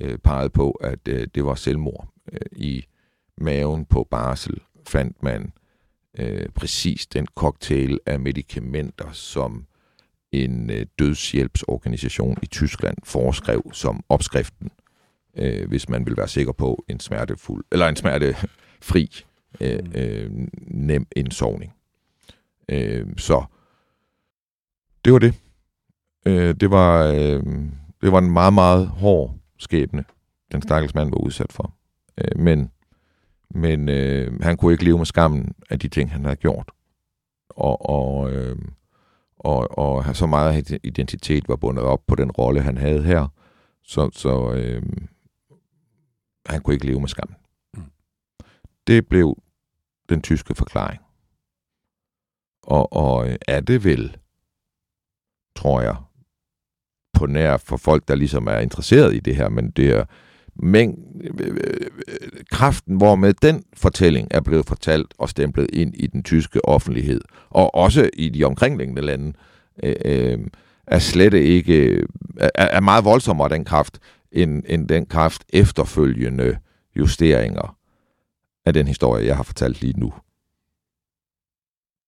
[0.00, 2.08] øh, pegede på, at øh, det var selvmord.
[2.32, 2.84] Øh, I
[3.38, 5.52] maven på barsel fandt man
[6.18, 9.66] øh, præcis den cocktail af medicamenter, som
[10.32, 14.70] en øh, dødshjælpsorganisation i Tyskland foreskrev som opskriften,
[15.36, 18.36] øh, hvis man vil være sikker på en smertefuld eller en smerte
[18.84, 19.24] smertefri
[19.60, 19.92] øh, mm.
[19.94, 21.74] øh, nem indsovning.
[22.68, 23.44] Øh, så
[25.04, 25.34] det var det.
[26.26, 27.42] Øh, det var øh,
[28.02, 30.04] det var en meget meget hård skæbne,
[30.52, 31.74] den stakkels mand var udsat for.
[32.18, 32.70] Øh, men
[33.50, 36.70] men øh, han kunne ikke leve med skammen af de ting, han havde gjort.
[37.48, 38.56] Og, og øh,
[39.38, 43.28] og, og så meget identitet var bundet op på den rolle, han havde her,
[43.82, 44.82] så, så øh,
[46.46, 47.34] han kunne ikke leve med skam.
[48.86, 49.42] Det blev
[50.08, 51.00] den tyske forklaring.
[52.62, 54.16] Og, og øh, er det vel,
[55.56, 55.96] tror jeg,
[57.12, 60.04] på nær for folk, der ligesom er interesseret i det her, men det er
[60.56, 60.98] mæng,
[62.50, 67.20] kraften, hvormed den fortælling er blevet fortalt og stemplet ind i den tyske offentlighed,
[67.50, 69.32] og også i de omkringliggende lande,
[69.82, 70.38] øh, øh,
[70.86, 73.98] er slet ikke, er, er meget voldsommere den kraft,
[74.32, 76.58] end, end den kraft efterfølgende
[76.96, 77.76] justeringer
[78.66, 80.12] af den historie, jeg har fortalt lige nu.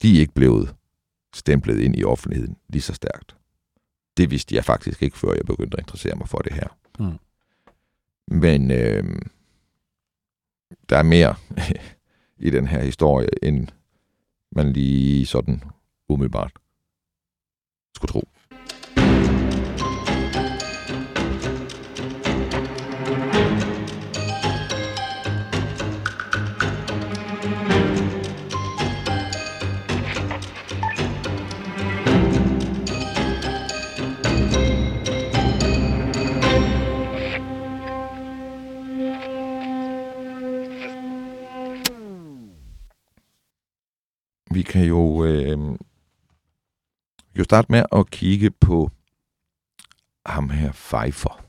[0.02, 0.74] De er ikke blevet
[1.34, 3.36] stemplet ind i offentligheden lige så stærkt.
[4.16, 6.68] Det vidste jeg faktisk ikke, før jeg begyndte at interessere mig for det her.
[6.98, 7.18] Mm.
[8.28, 9.22] Men øh,
[10.88, 11.34] der er mere
[12.46, 13.68] i den her historie, end
[14.52, 15.62] man lige sådan
[16.08, 16.52] umiddelbart
[17.94, 18.28] skulle tro.
[44.66, 45.58] Kan jo, øh,
[47.38, 48.90] jo starte med at kigge på
[50.26, 51.44] ham her Pfeiffer.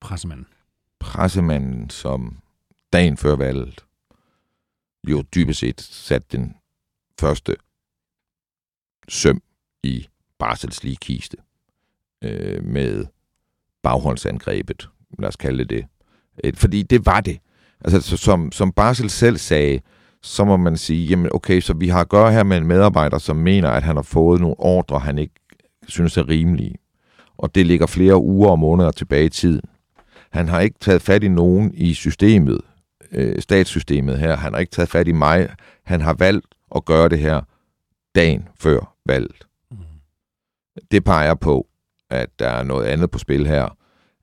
[0.00, 0.46] Pressemanden.
[1.00, 2.38] Pressemanden, som
[2.92, 3.84] dagen før valget
[5.08, 6.56] jo dybest set satte den
[7.20, 7.56] første
[9.08, 9.42] søm
[9.82, 11.36] i Barsels kiste
[12.24, 13.06] øh, med
[13.82, 15.86] bagholdsangrebet, lad os kalde det det.
[16.44, 17.38] Et, fordi det var det.
[17.80, 19.80] Altså, som, som Barsel selv sagde,
[20.24, 23.18] så må man sige, jamen okay, så vi har at gøre her med en medarbejder,
[23.18, 25.34] som mener, at han har fået nogle ordre, han ikke
[25.88, 26.74] synes er rimelige.
[27.38, 29.62] Og det ligger flere uger og måneder tilbage i tiden.
[30.30, 32.60] Han har ikke taget fat i nogen i systemet,
[33.12, 34.36] øh, statssystemet her.
[34.36, 35.48] Han har ikke taget fat i mig.
[35.82, 37.40] Han har valgt at gøre det her
[38.14, 39.46] dagen før valget.
[39.70, 39.76] Mm.
[40.90, 41.66] Det peger på,
[42.10, 43.76] at der er noget andet på spil her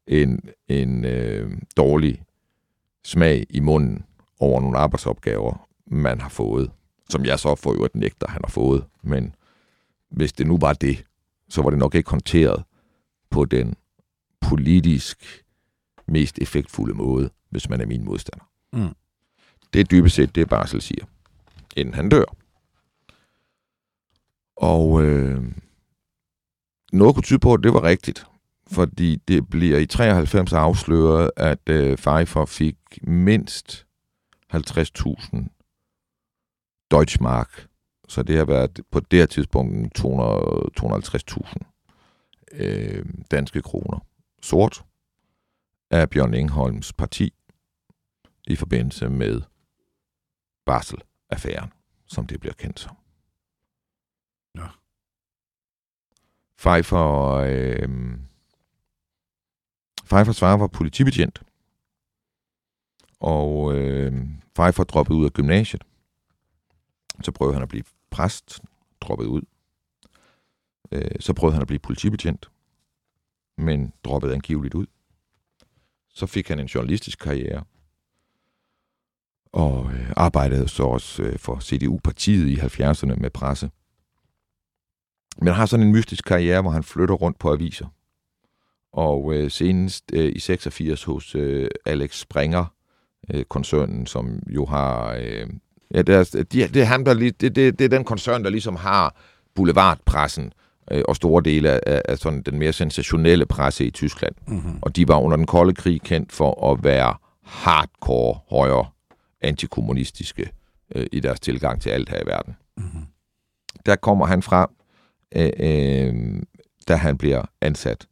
[0.08, 2.24] end en øh, dårlig
[3.06, 4.06] smag i munden
[4.40, 6.72] over nogle arbejdsopgaver, man har fået,
[7.10, 8.86] som jeg så får jo et nægter, han har fået.
[9.02, 9.36] Men
[10.10, 11.04] hvis det nu var det,
[11.50, 12.64] så var det nok ikke håndteret
[13.30, 13.76] på den
[14.42, 15.44] politisk
[16.06, 18.46] mest effektfulde måde, hvis man er min modstander.
[18.74, 18.96] Mm.
[19.74, 21.06] Det er dybest set det, Barsel siger,
[21.76, 22.36] inden han dør.
[24.56, 25.44] Og øh,
[26.94, 28.26] noget kunne tyde på, at det var rigtigt,
[28.68, 33.86] fordi det bliver i 93 afsløret, at øh, Pfeiffer fik mindst
[34.54, 35.61] 50.000
[36.92, 37.68] Deutschmark.
[38.08, 41.72] Så det har været på det her tidspunkt 250.000
[42.52, 44.06] øh, danske kroner.
[44.42, 44.86] Sort
[45.92, 47.34] af Bjørn Ingholms parti
[48.48, 49.42] i forbindelse med
[50.66, 51.74] Basel-affæren,
[52.08, 52.96] som det bliver kendt som.
[54.56, 54.68] Ja.
[56.58, 57.90] Pfeiffer, øh,
[60.06, 61.44] Pfeiffer svarer var politibetjent,
[63.20, 65.84] og øh, Pfeiffer droppede ud af gymnasiet.
[67.24, 68.62] Så prøvede han at blive præst,
[69.02, 69.42] droppet ud.
[70.92, 72.52] Øh, så prøvede han at blive politibetjent,
[73.58, 74.86] men droppede angiveligt ud.
[76.10, 77.64] Så fik han en journalistisk karriere,
[79.54, 83.72] og øh, arbejdede så også øh, for CDU-partiet i 70'erne med presse.
[85.38, 87.88] Men har sådan en mystisk karriere, hvor han flytter rundt på aviser.
[88.94, 92.66] Og øh, senest øh, i 86 hos øh, Alex Springer,
[93.34, 95.18] øh, koncernen, som jo har...
[95.22, 95.48] Øh,
[95.94, 98.50] ja, det, er, de, det, er han, der, det, det, det er den koncern, der
[98.50, 99.16] ligesom har
[99.56, 100.54] boulevardpressen
[100.92, 104.36] øh, og store dele af, af sådan den mere sensationelle presse i Tyskland.
[104.48, 104.80] Mm-hmm.
[104.82, 108.86] Og de var under den kolde krig kendt for at være hardcore højre
[109.42, 110.52] antikommunistiske
[110.96, 112.56] øh, i deres tilgang til alt her i verden.
[112.78, 113.06] Mm-hmm.
[113.86, 114.72] Der kommer han fra,
[115.36, 116.42] øh, øh,
[116.88, 118.08] da han bliver ansat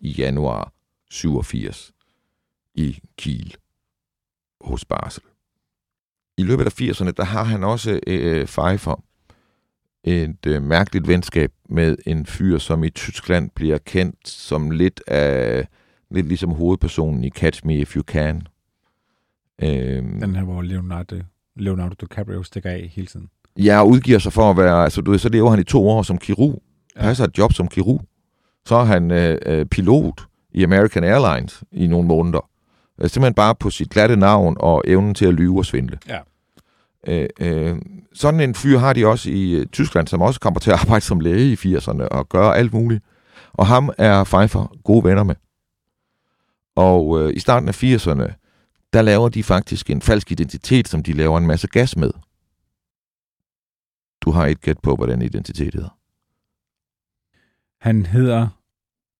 [0.00, 0.72] i januar
[1.10, 1.92] 87
[2.74, 3.56] i Kiel
[4.60, 5.22] hos Basel.
[6.38, 9.02] I løbet af 80'erne, der har han også øh, Pfeiffer
[10.04, 15.68] et øh, mærkeligt venskab med en fyr, som i Tyskland bliver kendt som lidt af
[16.10, 18.46] lidt ligesom hovedpersonen i Catch Me If You Can.
[19.62, 21.16] Øhm, Den her, hvor Leonardo,
[21.56, 23.28] Leonardo DiCaprio stikker af hele tiden.
[23.56, 25.88] Ja, og udgiver sig for at være, altså du ved, så lever han i to
[25.88, 26.62] år som kirurg.
[26.96, 27.00] Ja.
[27.02, 28.02] Passer et job som kirurg.
[28.64, 32.48] Så er han øh, øh, pilot i American Airlines i nogle måneder.
[32.98, 35.98] Øh, simpelthen bare på sit glatte navn og evnen til at lyve og svindle.
[36.08, 36.18] Ja.
[37.06, 37.76] Øh, øh,
[38.12, 41.04] sådan en fyr har de også i øh, Tyskland, som også kommer til at arbejde
[41.04, 43.04] som læge i 80'erne og gøre alt muligt.
[43.52, 45.34] Og ham er Pfeiffer gode venner med.
[46.76, 48.32] Og øh, i starten af 80'erne,
[48.92, 52.10] der laver de faktisk en falsk identitet, som de laver en masse gas med.
[54.20, 55.98] Du har et gæt på, hvad den identitet hedder.
[57.80, 58.48] Han hedder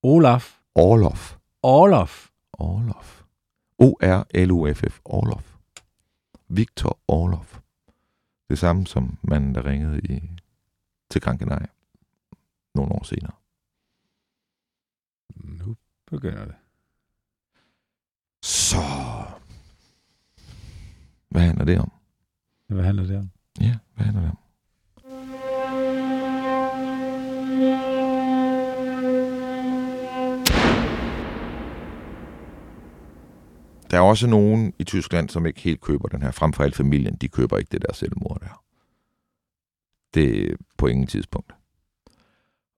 [0.03, 0.59] Olaf.
[0.75, 1.37] Orlof.
[1.62, 2.29] Orlof.
[2.53, 3.17] Orlof.
[3.79, 5.01] O-R-L-O-F-F.
[5.05, 5.57] Orlof.
[6.49, 7.61] Victor Orlof.
[8.49, 10.31] Det samme som manden, der ringede i,
[11.11, 11.67] til Krankenaj
[12.75, 13.33] nogle år senere.
[15.35, 16.55] Nu begynder det.
[18.43, 18.77] Så.
[21.29, 21.93] Hvad handler det om?
[22.67, 23.31] Hvad handler det om?
[23.61, 24.48] Ja, hvad handler det om?
[33.90, 36.31] Der er også nogen i Tyskland, som ikke helt køber den her.
[36.31, 38.64] Frem for alt familien, de køber ikke det der selvmord der.
[40.14, 41.55] Det er på ingen tidspunkt.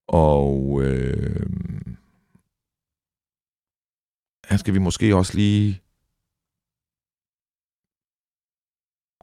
[0.06, 1.46] Og øh,
[4.48, 5.82] her skal vi måske også lige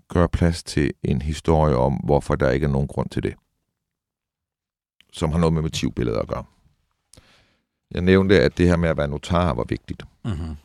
[0.07, 3.35] gøre plads til en historie om, hvorfor der ikke er nogen grund til det.
[5.13, 6.45] Som har noget med motivbilledet at gøre.
[7.91, 10.03] Jeg nævnte, at det her med at være notar var vigtigt.
[10.25, 10.55] Mm-hmm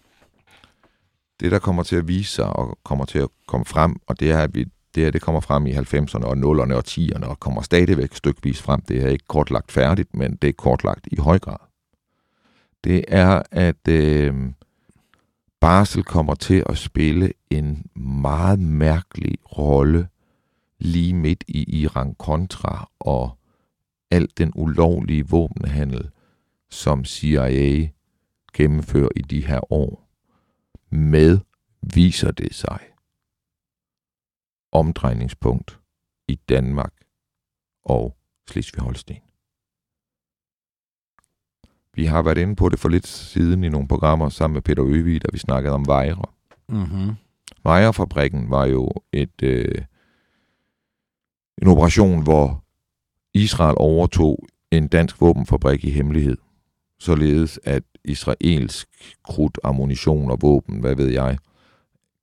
[1.43, 4.31] det, der kommer til at vise sig og kommer til at komme frem, og det
[4.31, 7.41] er, at vi Det her det kommer frem i 90'erne og 0'erne og 10'erne og
[7.41, 8.81] kommer stadigvæk stykvis frem.
[8.81, 11.57] Det er ikke kortlagt færdigt, men det er kortlagt i høj grad.
[12.85, 14.35] Det er, at øh,
[15.61, 20.09] barsel kommer til at spille en meget mærkelig rolle
[20.79, 23.39] lige midt i Iran-Contra og
[24.11, 26.11] alt den ulovlige våbenhandel,
[26.71, 27.89] som CIA
[28.55, 30.12] gennemfører i de her år.
[30.93, 31.39] Med
[31.95, 32.79] viser det sig
[34.73, 35.81] omdrejningspunkt
[36.29, 36.95] i Danmark
[37.85, 38.17] og
[38.51, 39.21] Slesvig-Holsten.
[41.95, 44.85] Vi har været inde på det for lidt siden i nogle programmer sammen med Peter
[44.85, 46.25] Øvig, da vi snakkede om Vejre.
[46.69, 47.15] Mm-hmm.
[47.63, 49.85] Vejrefabrikken var jo et, øh,
[51.63, 52.65] en operation, hvor
[53.35, 56.37] Israel overtog en dansk våbenfabrik i hemmelighed,
[56.99, 58.89] således at israelsk
[59.25, 61.39] krudt, ammunition og våben, hvad ved jeg,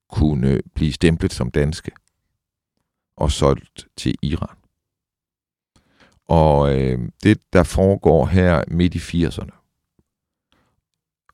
[0.09, 1.91] kunne blive stemplet som danske
[3.17, 4.57] og solgt til Iran.
[6.27, 9.59] Og øh, det, der foregår her midt i 80'erne,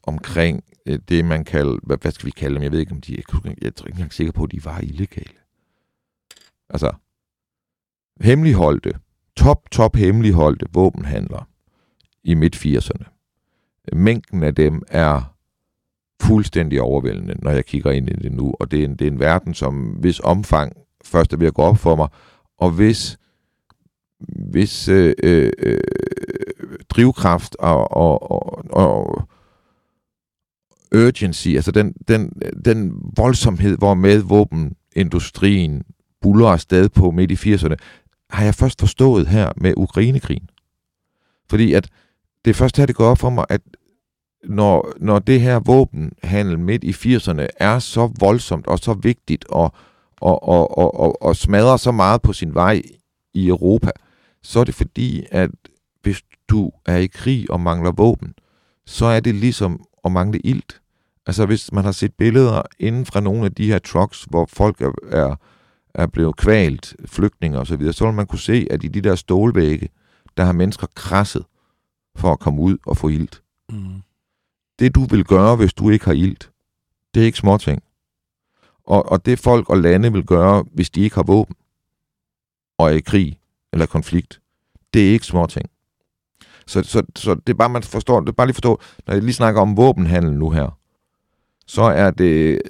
[0.03, 2.63] omkring øh, det, man kalder, hvad, hvad skal vi kalde dem?
[2.63, 4.79] Jeg ved ikke, om de, jeg, jeg er ikke engang sikker på, at de var
[4.79, 5.39] illegale.
[6.69, 6.93] Altså,
[8.21, 8.99] hemmeligholdte,
[9.36, 11.45] top, top hemmeligholdte våbenhandlere
[12.23, 13.14] i midt-80'erne.
[13.93, 15.36] Mængden af dem er
[16.21, 18.54] fuldstændig overvældende, når jeg kigger ind i det nu.
[18.60, 21.54] Og det er en, det er en verden, som hvis omfang først er ved at
[21.54, 22.08] gå op for mig,
[22.58, 23.17] og hvis,
[24.52, 25.80] hvis øh, øh, øh
[26.89, 29.28] drivkraft og, og, og, og
[30.95, 32.32] urgency, altså den, den,
[32.65, 35.84] den voldsomhed, hvor med våbenindustrien
[36.21, 37.76] buller afsted på midt i 80'erne,
[38.30, 40.50] har jeg først forstået her med Ukrainekrigen.
[41.50, 41.89] Fordi at
[42.45, 43.62] det er først her, det går op for mig, at
[44.43, 49.73] når, når det her våbenhandel midt i 80'erne er så voldsomt og så vigtigt og,
[50.21, 52.81] og, og, og, og, og smadrer så meget på sin vej
[53.34, 53.91] i Europa,
[54.43, 55.49] så er det fordi, at
[56.01, 58.34] hvis du er i krig og mangler våben,
[58.86, 60.81] så er det ligesom at mangle ilt.
[61.27, 64.81] Altså hvis man har set billeder inden fra nogle af de her trucks, hvor folk
[64.81, 65.36] er, er,
[65.93, 69.01] er blevet kvalt, flygtninge osv., så, videre, så vil man kunne se, at i de
[69.01, 69.89] der stålvægge,
[70.38, 71.45] der har mennesker krasset
[72.15, 73.41] for at komme ud og få ilt.
[73.69, 74.01] Mm.
[74.80, 76.51] Det du vil gøre, hvis du ikke har ilt,
[77.13, 77.84] det er ikke småting.
[78.84, 81.56] Og, og det folk og lande vil gøre, hvis de ikke har våben
[82.78, 83.39] og er i krig
[83.73, 84.41] eller konflikt,
[84.93, 85.69] det er ikke småting.
[86.67, 89.23] Så, så, så det er bare, man forstår, det er bare lige forstå, når jeg
[89.23, 90.78] lige snakker om våbenhandel nu her,
[91.67, 92.62] så er det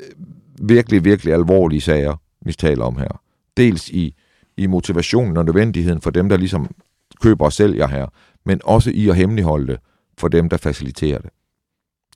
[0.61, 3.21] virkelig, virkelig alvorlige sager, vi taler om her.
[3.57, 4.15] Dels i,
[4.57, 6.75] i motivationen og nødvendigheden for dem, der ligesom
[7.21, 8.07] køber og sælger her,
[8.45, 9.79] men også i at hemmeligholde det
[10.17, 11.29] for dem, der faciliterer det.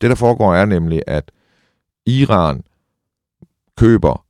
[0.02, 1.32] Det, der foregår, er nemlig, at
[2.06, 2.64] Iran
[3.78, 4.26] køber,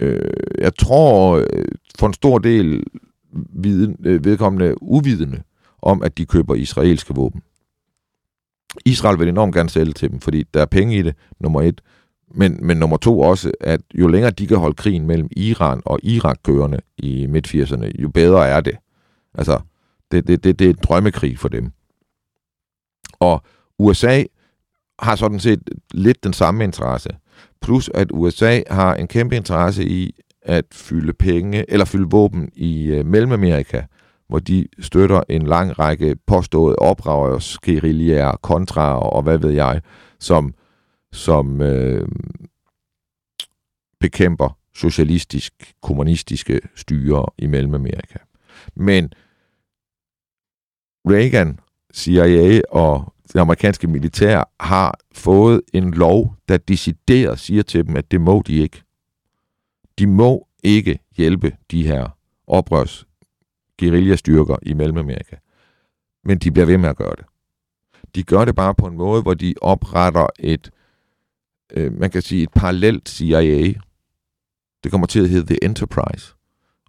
[0.00, 1.64] øh, jeg tror øh,
[1.98, 2.84] for en stor del
[3.32, 5.42] viden, øh, vedkommende uvidende
[5.82, 7.42] om, at de køber israelske våben.
[8.84, 11.80] Israel vil enormt gerne sælge til dem, fordi der er penge i det, nummer et.
[12.34, 15.98] Men, men nummer to også, at jo længere de kan holde krigen mellem Iran og
[16.02, 18.76] Irak kørende i midt-80'erne, jo bedre er det.
[19.34, 19.60] Altså,
[20.12, 21.72] det, det, det, det er et drømmekrig for dem.
[23.20, 23.42] Og
[23.78, 24.24] USA
[24.98, 27.10] har sådan set lidt den samme interesse.
[27.62, 32.86] Plus at USA har en kæmpe interesse i at fylde penge, eller fylde våben i
[32.86, 33.82] øh, Mellemamerika,
[34.28, 39.80] hvor de støtter en lang række påståede oprørers, guerillere, kontra og hvad ved jeg,
[40.20, 40.54] som,
[41.12, 42.08] som øh,
[44.00, 48.18] bekæmper socialistisk, kommunistiske styre i Mellemamerika.
[48.76, 49.12] Men
[51.10, 51.58] Reagan,
[51.94, 58.10] CIA og det amerikanske militær har fået en lov, der decideret siger til dem, at
[58.10, 58.82] det må de ikke.
[59.98, 62.08] De må ikke hjælpe de her
[62.46, 63.06] oprørs
[63.80, 65.36] guerillastyrker i Mellemamerika.
[66.24, 67.24] Men de bliver ved med at gøre det.
[68.14, 70.70] De gør det bare på en måde, hvor de opretter et,
[71.72, 73.72] øh, man kan sige, et parallelt CIA.
[74.84, 76.34] Det kommer til at hedde The Enterprise.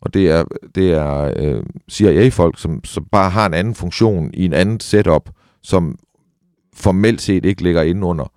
[0.04, 0.44] Og det er,
[0.76, 5.30] det er øh, CIA-folk, som, som bare har en anden funktion i en anden setup,
[5.62, 6.00] som
[6.74, 8.32] formelt set ikke ligger inde under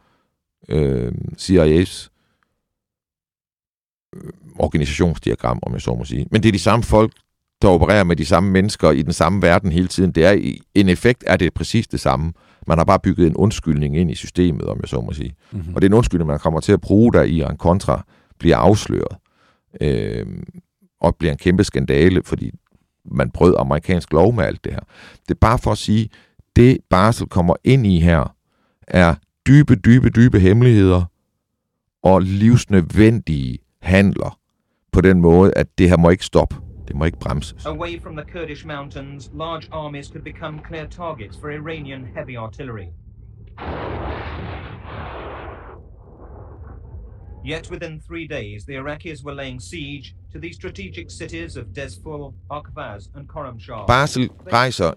[0.68, 2.08] øh, CIA's
[4.16, 6.26] øh, organisationsdiagram, om jeg så må sige.
[6.30, 7.12] Men det er de samme folk,
[7.62, 10.12] der opererer med de samme mennesker i den samme verden hele tiden.
[10.12, 12.32] Det er i en effekt er det præcis det samme.
[12.66, 15.34] Man har bare bygget en undskyldning ind i systemet, om jeg så må sige.
[15.52, 15.74] Mm-hmm.
[15.74, 18.04] Og det er en undskyldning, man kommer til at bruge, der i en kontra
[18.38, 19.16] bliver afsløret.
[19.80, 20.26] Øh,
[21.00, 22.50] og bliver en kæmpe skandale, fordi
[23.04, 24.80] man brød amerikansk lov med alt det her.
[25.28, 26.08] Det er bare for at sige,
[26.56, 28.34] det Barsel kommer ind i her,
[28.88, 29.14] er
[29.46, 31.04] dybe, dybe, dybe hemmeligheder
[32.02, 34.38] og livsnødvendige handler
[34.92, 36.56] på den måde, at det her må ikke stoppe.
[36.88, 37.66] Det må ikke bremses.
[37.66, 42.86] Away from the Kurdish mountains, large armies could become clear targets for Iranian heavy artillery.
[47.48, 52.34] Yet within three days, the Iraqis were laying siege to the strategic cities of Dezful,
[52.50, 53.86] Akvaz and Khorramshahr.
[53.86, 54.92] Basel rejser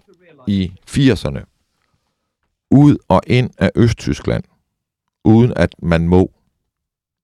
[0.46, 1.44] i 80'erne
[2.70, 4.44] ud og ind af Østtyskland,
[5.24, 6.32] uden at man må,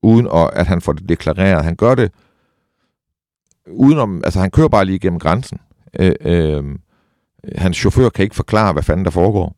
[0.02, 1.64] uden at han får det deklareret.
[1.64, 2.12] Han gør det
[3.66, 5.58] udenom, altså han kører bare lige gennem grænsen.
[6.00, 6.64] Øh, øh,
[7.54, 9.56] hans chauffør kan ikke forklare, hvad fanden der foregår.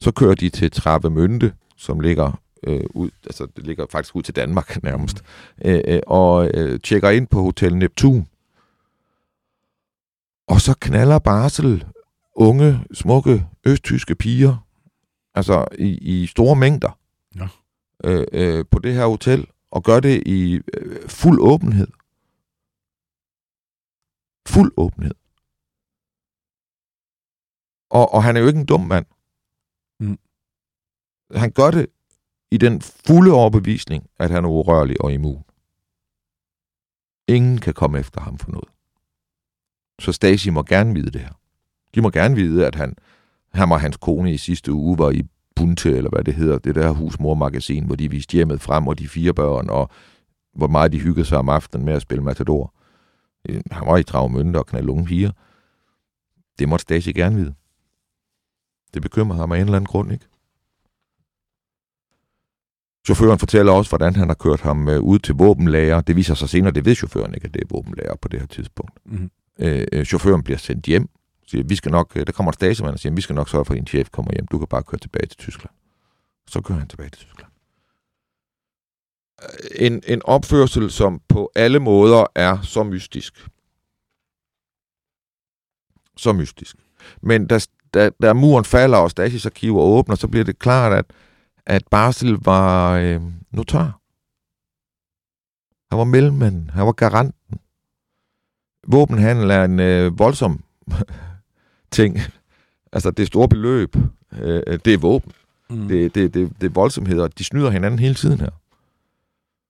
[0.00, 4.36] Så kører de til Travemünde, som ligger øh, ud, altså det ligger faktisk ud til
[4.36, 5.24] Danmark nærmest,
[5.64, 8.28] øh, øh, og øh, tjekker ind på Hotel Neptun.
[10.48, 11.84] Og så knaller Basel
[12.34, 14.66] unge, smukke, østtyske piger,
[15.34, 16.98] altså i, i store mængder,
[17.36, 17.48] ja.
[18.04, 21.88] øh, øh, på det her hotel, og gør det i øh, fuld åbenhed.
[24.48, 25.14] Fuld åbenhed.
[27.90, 29.06] Og, og han er jo ikke en dum mand.
[30.00, 30.18] Mm.
[31.34, 31.86] Han gør det
[32.50, 35.44] i den fulde overbevisning, at han er urørlig og immun.
[37.28, 38.68] Ingen kan komme efter ham for noget.
[40.00, 41.32] Så Stasi må gerne vide det her.
[41.94, 42.94] De må gerne vide, at han,
[43.52, 45.22] ham og hans kone i sidste uge var i
[45.56, 49.08] Bunte, eller hvad det hedder, det der husmormagasin, hvor de viste hjemmet frem, og de
[49.08, 49.90] fire børn, og
[50.54, 52.74] hvor meget de hyggede sig om aftenen med at spille Matador.
[53.48, 55.30] Øh, han var i Travmønte og knalde unge piger.
[56.58, 57.54] Det måtte Stasi gerne vide.
[58.94, 60.26] Det bekymrer ham af en eller anden grund, ikke?
[63.06, 66.00] Chaufføren fortæller også, hvordan han har kørt ham øh, ud til våbenlager.
[66.00, 68.46] Det viser sig senere, det ved chaufføren ikke, at det er våbenlager på det her
[68.46, 68.92] tidspunkt.
[69.06, 69.30] Mm-hmm.
[69.58, 71.08] Øh, chaufføren bliver sendt hjem.
[71.46, 73.64] Siger, vi skal nok, øh, der kommer en stasemand og siger, vi skal nok sørge
[73.64, 74.46] for, at din chef kommer hjem.
[74.46, 75.74] Du kan bare køre tilbage til Tyskland.
[76.48, 77.50] Så kører han tilbage til Tyskland.
[79.74, 83.48] En, en opførsel, som på alle måder er så mystisk.
[86.16, 86.76] Så mystisk.
[87.22, 87.58] Men da,
[87.94, 91.04] da, da muren falder, og Stasis arkiver åbner, så bliver det klart, at
[91.66, 94.00] at Basel var øh, notar.
[95.90, 96.70] Han var mellemmanden.
[96.70, 97.60] Han var garanten.
[98.86, 100.64] Våbenhandel er en øh, voldsom
[101.90, 102.18] ting.
[102.92, 103.96] altså, det er store beløb.
[104.32, 105.32] Øh, det er våben.
[105.70, 105.88] Mm.
[105.88, 107.28] Det, det, det, det er voldsomheder.
[107.28, 108.50] De snyder hinanden hele tiden her.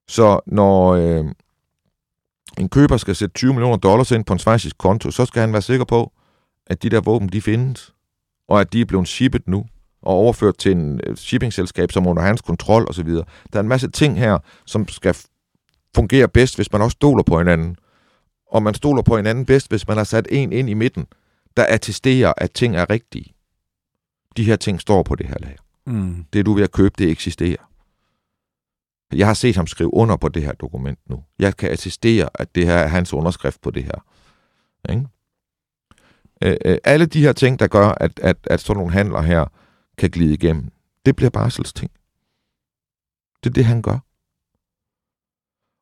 [0.08, 1.24] Så når øh,
[2.58, 5.52] en køber skal sætte 20 millioner dollars ind på en svejsisk konto, så skal han
[5.52, 6.12] være sikker på,
[6.66, 7.94] at de der våben, de findes,
[8.48, 9.66] og at de er blevet shippet nu
[10.02, 13.08] og overført til en øh, shippingselskab, som under hans kontrol osv.
[13.08, 15.16] Der er en masse ting her, som skal
[15.94, 17.76] fungere bedst, hvis man også stoler på hinanden.
[18.50, 21.06] Og man stoler på hinanden bedst, hvis man har sat en ind i midten,
[21.56, 23.34] der attesterer, at ting er rigtige.
[24.36, 25.62] De her ting står på det her lager.
[25.86, 26.24] Mm.
[26.32, 27.70] Det, du vil at købe, det eksisterer.
[29.12, 31.24] Jeg har set ham skrive under på det her dokument nu.
[31.38, 34.04] Jeg kan attestere, at det her er hans underskrift på det her.
[34.90, 35.06] Ikke?
[36.42, 39.44] Øh, alle de her ting, der gør, at, at, at sådan nogle handler her
[40.00, 40.72] kan glide igennem.
[41.06, 41.90] Det bliver Barsels ting.
[43.44, 43.98] Det er det, han gør.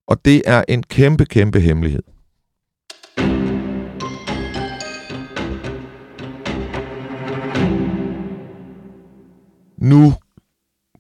[0.06, 2.02] Og det er en kæmpe, kæmpe hemmelighed.
[9.76, 10.12] Nu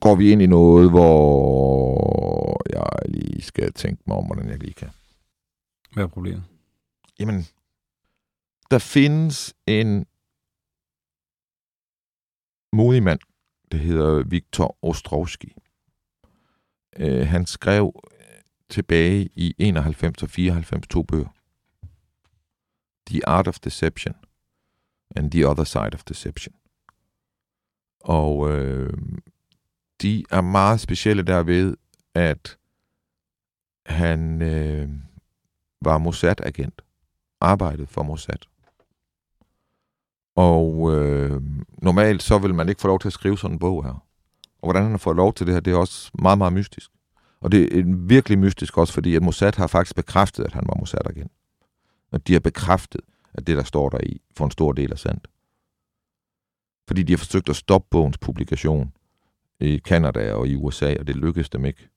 [0.00, 4.74] går vi ind i noget, hvor jeg lige skal tænke mig om, hvordan jeg lige
[4.74, 4.90] kan.
[5.92, 6.44] Hvad er problemet?
[7.20, 7.46] Jamen,
[8.70, 10.06] der findes en
[12.78, 13.20] modig mand,
[13.72, 15.54] det hedder Viktor Ostrovski.
[16.96, 21.28] Øh, han skrev øh, tilbage i 91 og 94 to bøger.
[23.06, 24.14] The Art of Deception
[25.16, 26.54] and The Other Side of Deception.
[28.00, 28.98] Og øh,
[30.02, 31.76] de er meget specielle derved,
[32.14, 32.58] at
[33.86, 34.90] han øh,
[35.82, 36.82] var Mossad-agent,
[37.40, 38.57] arbejdede for Mossad.
[40.38, 41.42] Og øh,
[41.82, 43.90] normalt så vil man ikke få lov til at skrive sådan en bog her.
[44.60, 46.90] Og hvordan han har fået lov til det her, det er også meget, meget mystisk.
[47.40, 50.74] Og det er virkelig mystisk også, fordi at Mossad har faktisk bekræftet, at han var
[50.78, 51.30] Mossad igen.
[52.12, 53.00] Og de har bekræftet,
[53.34, 55.28] at det, der står der i, for en stor del er sandt.
[56.88, 58.92] Fordi de har forsøgt at stoppe bogens publikation
[59.60, 61.88] i Kanada og i USA, og det lykkedes dem ikke.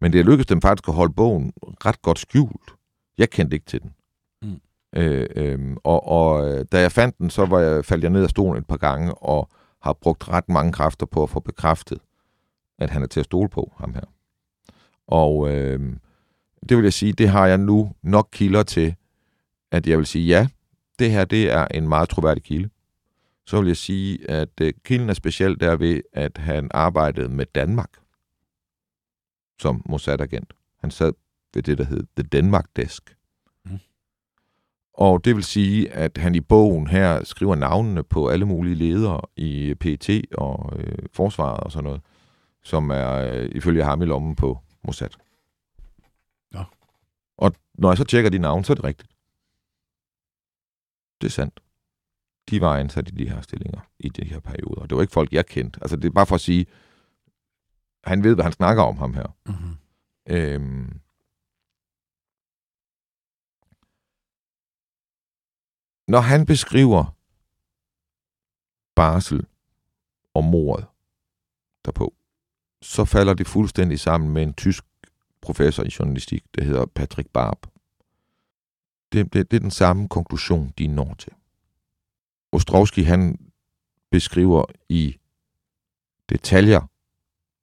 [0.00, 2.74] Men det lykkedes dem faktisk at holde bogen ret godt skjult.
[3.18, 3.94] Jeg kendte ikke til den.
[4.42, 4.60] Mm.
[4.96, 8.22] Øh, øh, og, og øh, da jeg fandt den, så var jeg, faldt jeg ned
[8.22, 9.48] af stolen et par gange, og
[9.82, 11.98] har brugt ret mange kræfter på at få bekræftet,
[12.78, 14.04] at han er til at stole på, ham her.
[15.06, 15.96] Og øh,
[16.68, 18.94] det vil jeg sige, det har jeg nu nok kilder til,
[19.70, 20.48] at jeg vil sige, ja,
[20.98, 22.70] det her det er en meget troværdig kilde.
[23.46, 27.90] Så vil jeg sige, at øh, kilden er specielt derved, at han arbejdede med Danmark
[29.60, 30.52] som Mossad-agent.
[30.80, 31.12] Han sad
[31.54, 33.13] ved det, der hed The Denmark Desk
[34.94, 39.20] og det vil sige, at han i bogen her skriver navnene på alle mulige ledere
[39.36, 42.00] i PET og øh, forsvaret og sådan noget,
[42.62, 45.08] som er øh, ifølge ham i lommen på Mossad.
[46.54, 46.64] Ja.
[47.38, 49.10] Og når jeg så tjekker de navne, så er det rigtigt.
[51.20, 51.60] Det er sandt.
[52.50, 54.86] De var ansat i de her stillinger i de her perioder.
[54.86, 55.78] Det var ikke folk, jeg kendte.
[55.82, 56.66] Altså, det er bare for at sige,
[58.04, 59.36] han ved, hvad han snakker om ham her.
[59.46, 59.76] Mm-hmm.
[60.28, 61.00] Øhm,
[66.08, 67.16] når han beskriver
[68.94, 69.46] barsel
[70.34, 70.86] og mordet
[71.84, 72.14] derpå,
[72.82, 74.84] så falder det fuldstændig sammen med en tysk
[75.40, 77.66] professor i journalistik, der hedder Patrick Barb.
[79.12, 81.32] Det, det, det er den samme konklusion, de når til.
[82.52, 83.52] Ostrowski, han
[84.10, 85.16] beskriver i
[86.28, 86.80] detaljer,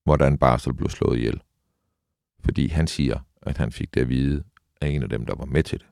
[0.04, 1.42] hvordan Barsel blev slået ihjel.
[2.40, 4.44] Fordi han siger, at han fik det at vide
[4.82, 5.88] af en af dem, der var med til det.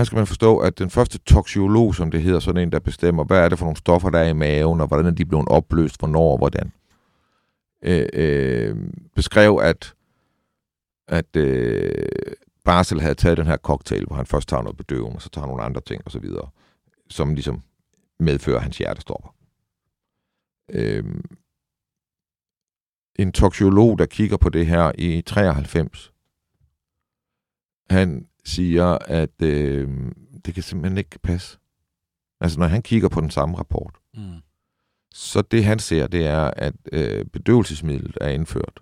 [0.00, 3.24] Her skal man forstå, at den første toksiolog, som det hedder, sådan en, der bestemmer,
[3.24, 5.48] hvad er det for nogle stoffer, der er i maven, og hvordan er de blevet
[5.48, 6.72] opløst, hvornår og hvordan,
[7.82, 8.76] øh, øh,
[9.14, 9.94] beskrev, at,
[11.08, 12.06] at øh,
[12.64, 15.46] Barsel havde taget den her cocktail, hvor han først tager noget bedøvende, og så tager
[15.46, 16.24] nogle andre ting osv.,
[17.08, 17.62] som ligesom
[18.18, 19.34] medfører hans hjertestopper.
[20.72, 21.04] Øh,
[23.16, 26.12] en toksiolog, der kigger på det her i 93,
[27.90, 29.88] han siger, at øh,
[30.44, 31.58] det kan simpelthen ikke passe.
[32.40, 34.40] Altså, når han kigger på den samme rapport, Mm.
[35.14, 38.80] så det han ser, det er, at øh, bedøvelsesmidlet er indført.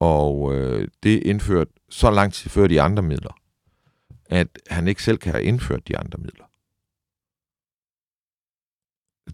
[0.00, 3.38] Og øh, det er indført så lang tid før de andre midler,
[4.26, 6.44] at han ikke selv kan have indført de andre midler.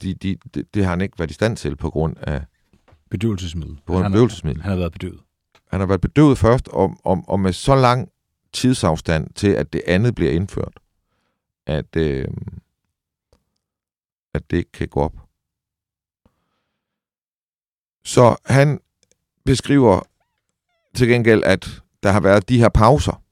[0.03, 2.45] De, de, det, det har han ikke været i stand til på grund af,
[3.11, 3.76] Bedøvelsesmiddel.
[3.76, 4.62] på grund af han, bedøvelsesmiddel.
[4.62, 5.20] han har været bedøvet.
[5.68, 8.09] Han har været bedøvet først, og, og, og med så lang
[8.53, 10.80] tidsafstand til, at det andet bliver indført,
[11.66, 12.28] at, øh,
[14.34, 15.16] at det ikke kan gå op.
[18.05, 18.80] Så han
[19.44, 20.01] beskriver
[20.94, 23.22] til gengæld, at der har været de her pauser.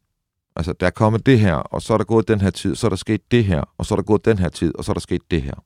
[0.56, 2.86] Altså, der er kommet det her, og så er der gået den her tid, så
[2.86, 4.92] er der sket det her, og så er der gået den her tid, og så
[4.92, 5.64] er der sket det her.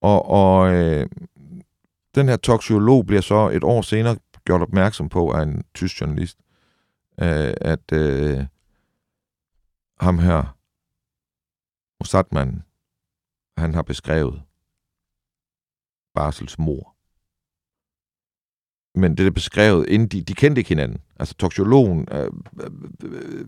[0.00, 1.06] Og, og øh,
[2.14, 6.38] den her toksiolog bliver så et år senere gjort opmærksom på af en tysk journalist,
[7.20, 8.46] øh, at øh,
[10.00, 10.56] ham her,
[12.00, 12.62] Mossadmanden,
[13.56, 14.42] han har beskrevet
[16.14, 16.96] Barsels mor.
[18.94, 21.00] Men det er beskrevet, inden de, de kendte ikke hinanden.
[21.20, 22.28] Altså toksiologen, øh,
[22.60, 22.70] øh,
[23.04, 23.46] øh,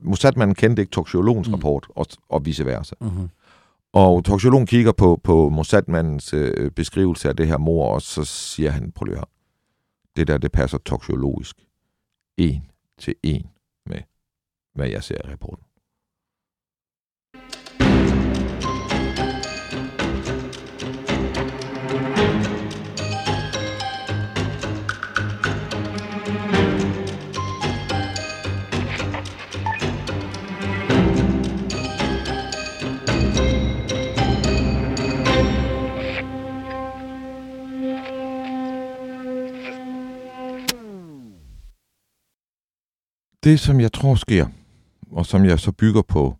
[0.00, 1.54] Mossadmanden kendte ikke toksiologens Mm.
[1.54, 2.94] rapport, og, og vice versa.
[3.00, 3.28] Mm-hmm.
[3.92, 8.70] Og toksiologen kigger på, på Mossadmandens øh, beskrivelse af det her mor, og så siger
[8.70, 9.24] han, prøv lige høre,
[10.16, 11.56] det der, det passer toksiologisk
[12.36, 13.50] en til en
[13.86, 14.02] med,
[14.74, 15.65] hvad jeg ser i rapporten.
[43.46, 44.46] Det, som jeg tror sker,
[45.10, 46.36] og som jeg så bygger på,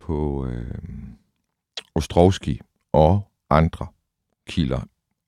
[0.00, 0.74] på øh,
[1.94, 2.60] Ostrovski
[2.92, 3.86] og andre
[4.46, 4.80] kilder,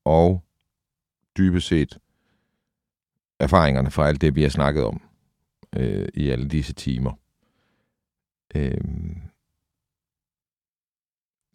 [0.04, 0.44] og
[1.38, 1.98] dybest set
[3.40, 5.00] erfaringerne fra alt det, vi har snakket om
[5.76, 7.12] øh, i alle disse timer.
[8.54, 8.80] Øh,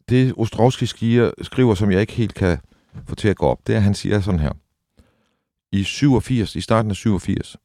[0.10, 2.58] det Ostrovski skriver, skriver, som jeg ikke helt kan
[3.08, 4.54] få til at gå op, det er, at han siger sådan her.
[5.72, 7.58] I 87, i starten af 87,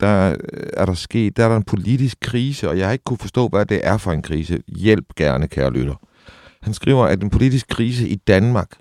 [0.00, 3.04] der øh, er der sket, der er der en politisk krise, og jeg har ikke
[3.04, 4.62] kunne forstå, hvad det er for en krise.
[4.68, 5.94] Hjælp gerne, kære lytter.
[6.62, 8.78] Han skriver, at en politisk krise i Danmark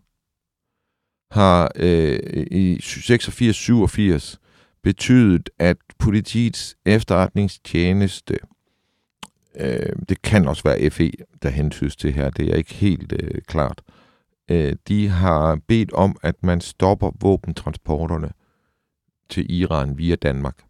[1.31, 2.19] har øh,
[2.51, 4.35] i 86-87
[4.83, 8.37] betydet, at politiets efterretningstjeneste,
[9.55, 11.11] øh, det kan også være FE,
[11.41, 13.81] der hentydes til her, det er ikke helt øh, klart,
[14.51, 18.31] øh, de har bedt om, at man stopper våbentransporterne
[19.29, 20.68] til Iran via Danmark.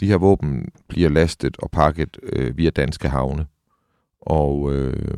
[0.00, 3.46] De her våben bliver lastet og pakket øh, via danske havne
[4.20, 5.16] og øh,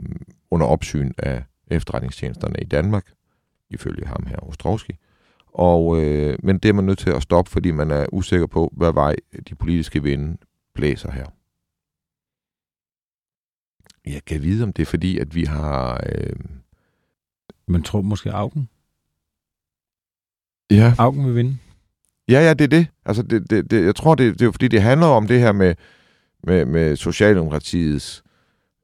[0.50, 3.12] under opsyn af efterretningstjenesterne i Danmark,
[3.70, 4.96] ifølge ham her Ostrowski.
[5.46, 8.72] Og, øh, men det er man nødt til at stoppe, fordi man er usikker på,
[8.76, 9.16] hvad vej
[9.48, 10.36] de politiske vinde
[10.74, 11.26] blæser her.
[14.04, 16.00] Jeg kan vide, om det er fordi, at vi har...
[16.12, 16.36] Øh,
[17.66, 18.68] Man tror måske Augen.
[20.70, 21.58] ja, Augen vil vinde.
[22.28, 22.86] Ja, ja, det er det.
[23.04, 25.40] Altså, det, det, det, jeg tror, det, det er jo fordi, det handler om det
[25.40, 25.74] her med,
[26.44, 28.22] med, med Socialdemokratiets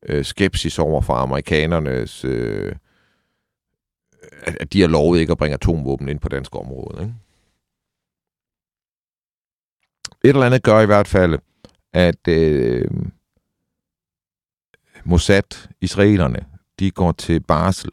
[0.07, 2.77] øh, skepsis over for amerikanernes, øh,
[4.43, 7.03] at de har lovet ikke at bringe atomvåben ind på dansk område.
[7.03, 7.15] Ikke?
[10.25, 11.39] Et eller andet gør i hvert fald,
[11.93, 12.91] at øh,
[15.05, 16.47] Mossad, israelerne,
[16.79, 17.91] de går til barsel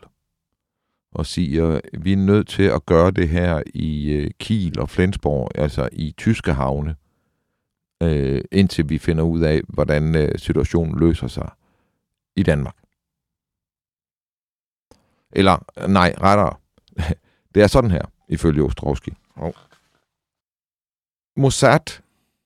[1.16, 5.52] og siger, vi er nødt til at gøre det her i øh, Kiel og Flensborg,
[5.56, 6.96] altså i tyske havne,
[8.04, 11.50] øh, indtil vi finder ud af, hvordan øh, situationen løser sig
[12.36, 12.76] i Danmark.
[15.32, 16.56] Eller, nej, rettere.
[17.56, 19.14] det er sådan her, ifølge Ostrowski.
[19.36, 19.52] Oh.
[21.38, 22.02] Mossad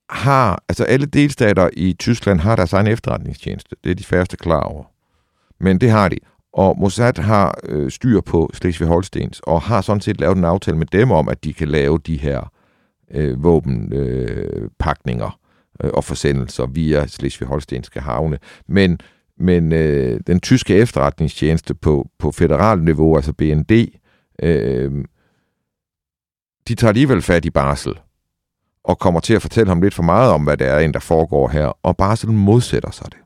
[0.09, 3.75] har, altså alle delstater i Tyskland har deres egen efterretningstjeneste.
[3.83, 4.83] Det er de færreste klar over.
[5.59, 6.17] Men det har de.
[6.53, 10.85] Og Mossad har øh, styr på Slesvig-Holstens, og har sådan set lavet en aftale med
[10.85, 12.51] dem om, at de kan lave de her
[13.11, 15.39] øh, våbenpakninger
[15.83, 18.39] øh, og forsendelser via Slesvig-Holstenske havne.
[18.67, 18.99] Men,
[19.37, 23.71] men øh, den tyske efterretningstjeneste på, på federal niveau, altså BND,
[24.43, 25.05] øh,
[26.67, 27.93] de tager alligevel fat i Basel
[28.83, 31.47] og kommer til at fortælle ham lidt for meget om, hvad det er, der foregår
[31.47, 33.19] her, og Basel modsætter sig det.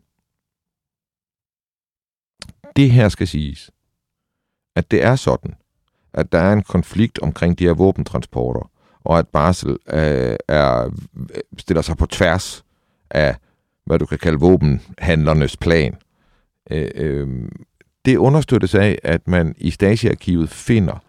[2.75, 3.71] Det her skal siges,
[4.75, 5.55] at det er sådan,
[6.13, 8.71] at der er en konflikt omkring de her våbentransporter,
[9.03, 10.89] og at Basel øh, er,
[11.57, 12.65] stiller sig på tværs
[13.09, 13.35] af,
[13.85, 15.95] hvad du kan kalde våbenhandlernes plan.
[16.71, 17.49] Øh, øh,
[18.05, 21.03] det understøttes af, at man i Stasi-arkivet finder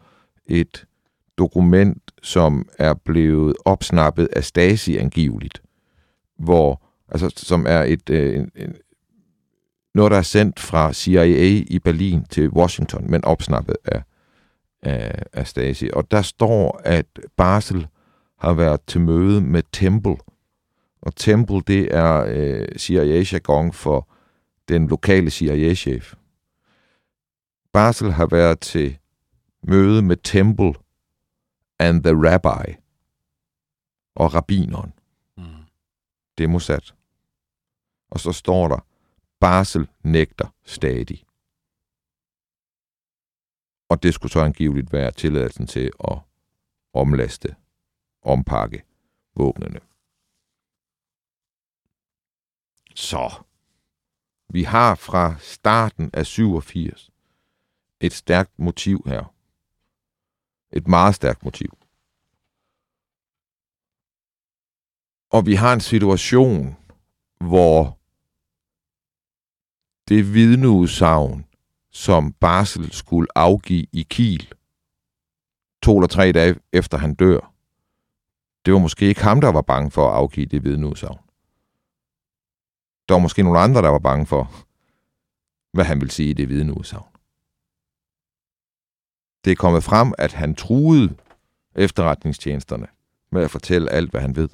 [0.47, 0.87] et
[1.39, 5.62] dokument, som er blevet opsnappet af Stasi angiveligt,
[6.39, 8.75] hvor, altså, som er et, øh, en, en,
[9.95, 14.03] noget, der er sendt fra CIA i Berlin til Washington, men opsnappet af,
[14.82, 15.90] af, af Stasi.
[15.92, 17.86] Og der står, at Basel
[18.38, 20.16] har været til møde med Temple.
[21.03, 24.09] Og Temple, det er øh, CIA-jargon for
[24.68, 26.14] den lokale CIA-chef.
[27.72, 28.99] Basel har været til
[29.62, 30.74] møde med Temple
[31.78, 32.74] and the Rabbi
[34.14, 34.92] og rabineren.
[35.36, 35.45] Mm.
[36.38, 36.92] Det er.
[38.11, 38.86] Og så står der,
[39.41, 41.24] Barsel nægter stadig.
[43.89, 46.18] Og det skulle så angiveligt være tilladelsen til at
[46.93, 47.57] omlaste,
[48.22, 48.85] ompakke
[49.35, 49.80] våbnene.
[52.95, 53.43] Så,
[54.49, 57.11] vi har fra starten af 87
[58.01, 59.35] et stærkt motiv her.
[60.72, 61.78] Et meget stærkt motiv.
[65.30, 66.76] Og vi har en situation,
[67.41, 67.99] hvor
[70.09, 71.47] det vidneudsagn,
[71.91, 74.53] som Basel skulle afgive i Kiel,
[75.83, 77.55] to eller tre dage efter han dør,
[78.65, 81.19] det var måske ikke ham, der var bange for at afgive det vidneudsagn.
[83.09, 84.53] Der var måske nogle andre, der var bange for,
[85.73, 87.09] hvad han ville sige i det vidneudsagn.
[89.45, 91.17] Det er kommet frem, at han truede
[91.75, 92.87] efterretningstjenesterne
[93.33, 94.49] med at fortælle alt, hvad han ved.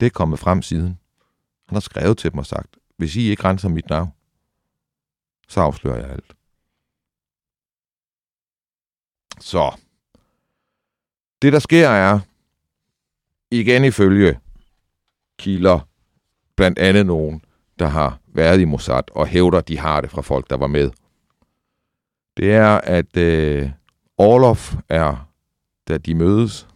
[0.00, 0.98] Det er kommet frem siden.
[1.66, 4.13] Han har skrevet til dem og sagt, hvis I ikke renser mit navn,
[5.48, 6.36] så afslører jeg alt.
[9.40, 9.80] Så.
[11.42, 12.20] Det, der sker, er,
[13.50, 14.40] igen ifølge
[15.38, 15.88] kilder,
[16.56, 17.44] blandt andet nogen,
[17.78, 20.90] der har været i Mossad og hævder, de har det fra folk, der var med.
[22.36, 23.70] Det er, at øh,
[24.18, 24.56] Orlov
[24.88, 25.30] er,
[25.88, 26.68] da de mødes,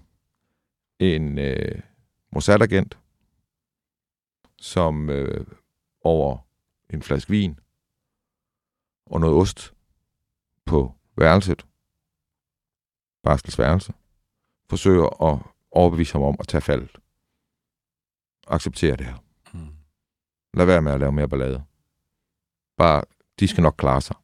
[0.98, 1.80] en øh,
[2.32, 2.98] Mossad-agent,
[4.60, 5.46] som øh,
[6.00, 6.38] over
[6.90, 7.58] en flaske vin
[9.10, 9.74] og noget ost
[10.64, 11.66] på værelset,
[13.22, 13.92] Barstels værelse,
[14.70, 15.38] forsøger at
[15.70, 16.98] overbevise ham om at tage faldet.
[18.46, 19.24] Acceptere det her.
[19.52, 19.76] Mm.
[20.54, 21.64] Lad være med at lave mere ballade.
[22.76, 23.02] Bare,
[23.40, 24.16] de skal nok klare sig.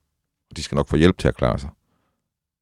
[0.51, 1.70] Og de skal nok få hjælp til at klare sig.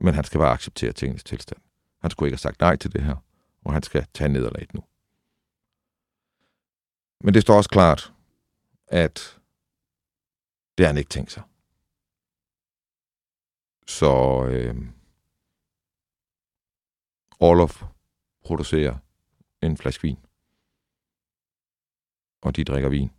[0.00, 1.60] Men han skal bare acceptere tingens tilstand.
[2.00, 3.16] Han skulle ikke have sagt nej til det her,
[3.64, 4.84] og han skal tage nederlaget nu.
[7.20, 8.12] Men det står også klart,
[8.86, 9.40] at
[10.78, 11.42] det har han ikke tænkt sig.
[13.86, 14.12] Så
[14.46, 14.76] øh,
[17.40, 17.82] Orlof
[18.44, 18.98] producerer
[19.62, 20.18] en flaske vin.
[22.42, 23.10] Og de drikker vin.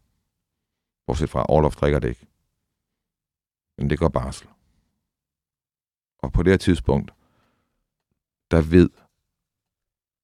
[1.05, 2.27] Bortset fra, Orlof drikker det ikke.
[3.77, 4.47] Men det går Barsel.
[6.17, 7.11] Og på det her tidspunkt,
[8.51, 8.89] der ved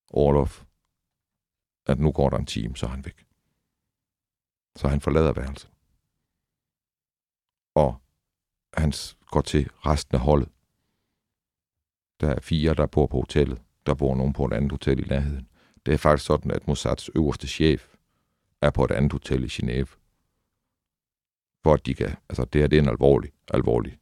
[0.10, 0.66] Orlof,
[1.86, 3.28] at nu går der en time, så er han væk.
[4.76, 5.72] Så han forlader værelset.
[7.76, 8.02] Og
[8.74, 8.94] han
[9.26, 10.50] går til resten af holdet.
[12.22, 13.62] Der er fire, der bor på hotellet.
[13.86, 15.48] Der bor nogen på et andet hotel i nærheden.
[15.86, 17.96] Det er faktisk sådan, at Mossads øverste chef
[18.62, 19.96] er på et andet hotel i Genève.
[21.64, 23.98] for at de kan, altså det her det er en alvorlig, alvorlig,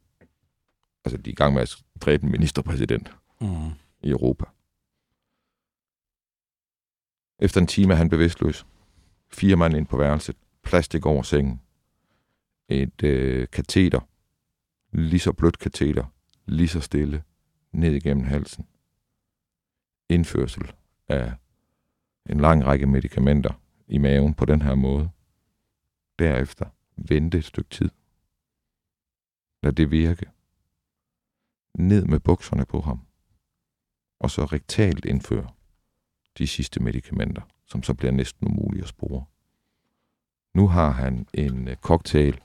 [1.04, 3.70] altså de er i gang med at dræbe en ministerpræsident mm.
[4.02, 4.44] i Europa.
[7.38, 8.66] Efter en time er han bevidstløs.
[9.32, 10.36] Fire mand ind på værelset.
[10.62, 11.62] Plastik over sengen.
[12.68, 14.00] Et øh, kateter.
[14.92, 16.04] Lige så blødt kateter.
[16.46, 17.24] Lige så stille.
[17.72, 18.66] Ned igennem halsen.
[20.08, 20.72] Indførsel
[21.08, 21.32] af
[22.26, 25.10] en lang række medicamenter i maven på den her måde.
[26.18, 26.66] Derefter
[26.96, 27.90] vente et stykke tid.
[29.62, 30.26] Lad det virke.
[31.74, 33.06] Ned med bukserne på ham.
[34.20, 35.50] Og så rektalt indføre
[36.38, 39.24] de sidste medicamenter, som så bliver næsten umulige at spore.
[40.54, 42.40] Nu har han en øh, cocktail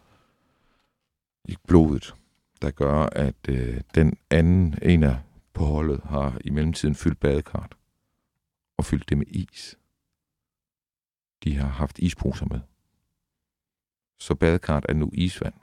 [1.46, 2.16] i blodet,
[2.64, 5.18] der gør, at øh, den anden, en af
[5.54, 7.78] på holdet, har i mellemtiden fyldt badekart
[8.78, 9.78] og fyldt det med is.
[11.44, 12.60] De har haft isposer med.
[14.20, 15.54] Så badekart er nu isvand.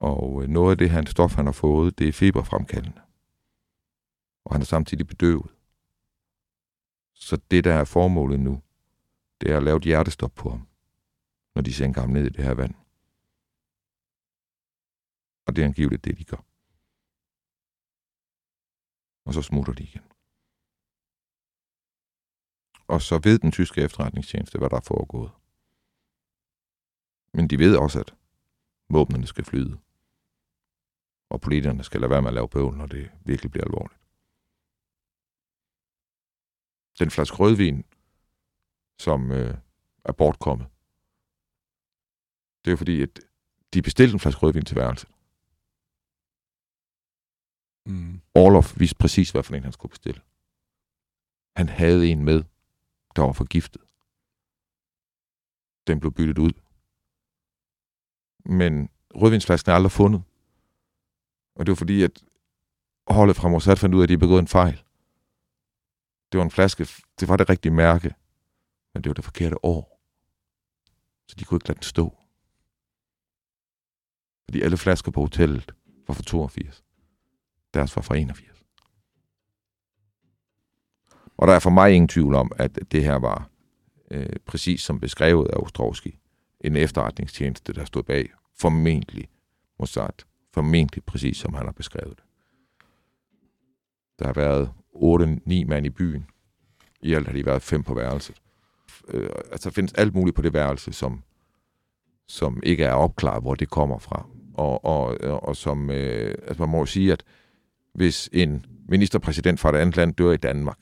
[0.00, 3.00] Og øh, noget af det her stof, han har fået, det er feberfremkaldende.
[4.44, 5.50] Og han er samtidig bedøvet.
[7.14, 8.62] Så det, der er formålet nu,
[9.40, 10.66] det er at lave et hjertestop på ham,
[11.54, 12.74] når de sænker ham ned i det her vand.
[15.46, 16.44] Og det er angiveligt det, de gør.
[19.24, 20.02] Og så smutter de igen.
[22.86, 25.30] Og så ved den tyske efterretningstjeneste, hvad der er foregået.
[27.34, 28.14] Men de ved også, at
[28.88, 29.78] våbnene skal flyde.
[31.30, 34.00] Og politikerne skal lade være med at lave bøvl, når det virkelig bliver alvorligt.
[36.98, 37.84] Den flaske rødvin,
[38.98, 39.54] som øh,
[40.04, 40.66] er bortkommet,
[42.64, 43.20] det er jo fordi, at
[43.74, 45.11] de bestilte en flaske rødvin til værelset.
[47.86, 48.20] Mm.
[48.34, 50.20] Orlof vidste præcis, hvad for en han skulle bestille.
[51.56, 52.44] Han havde en med,
[53.16, 53.82] der var forgiftet.
[55.86, 56.52] Den blev byttet ud.
[58.44, 60.22] Men rødvinsflasken er aldrig fundet.
[61.54, 62.24] Og det var fordi, at
[63.08, 64.82] holdet fra Mossad fandt ud af, at de havde begået en fejl.
[66.32, 66.88] Det var en flaske,
[67.20, 68.14] det var det rigtige mærke,
[68.94, 70.00] men det var det forkerte år.
[71.28, 72.18] Så de kunne ikke lade den stå.
[74.44, 75.74] Fordi alle flasker på hotellet
[76.06, 76.84] var fra 82.
[77.74, 78.64] Deres var fra 81.
[81.36, 83.48] Og der er for mig ingen tvivl om, at det her var
[84.10, 86.18] øh, præcis som beskrevet af Ostrovski.
[86.60, 88.30] En efterretningstjeneste, der stod bag.
[88.58, 89.28] Formentlig
[89.78, 90.24] Mossad.
[90.54, 92.24] Formentlig præcis som han har beskrevet det.
[94.18, 96.26] Der har været 8-9 mand i byen.
[97.00, 98.42] I alt har de været fem på værelset.
[99.08, 101.22] Øh, altså der findes alt muligt på det værelse, som,
[102.28, 104.26] som ikke er opklaret, hvor det kommer fra.
[104.54, 107.24] Og, og, og som, øh, altså man må jo sige, at
[107.94, 110.78] hvis en ministerpræsident fra et andet land dør i Danmark,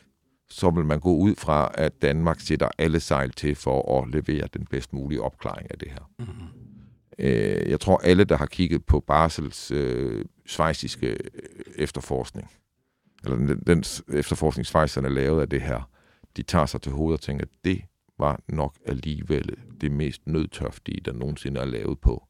[0.49, 4.49] så vil man gå ud fra, at Danmark sætter alle sejl til for at levere
[4.55, 6.11] den bedst mulige opklaring af det her.
[6.19, 6.49] Mm-hmm.
[7.19, 11.17] Øh, jeg tror, alle, der har kigget på Basels øh, svejsiske
[11.77, 12.51] efterforskning,
[13.25, 15.91] eller den, den efterforskning, Schweizerne lavede af det her,
[16.37, 17.83] de tager sig til hovedet og tænker, at det
[18.19, 22.27] var nok alligevel det mest nødtørftige, der nogensinde er lavet på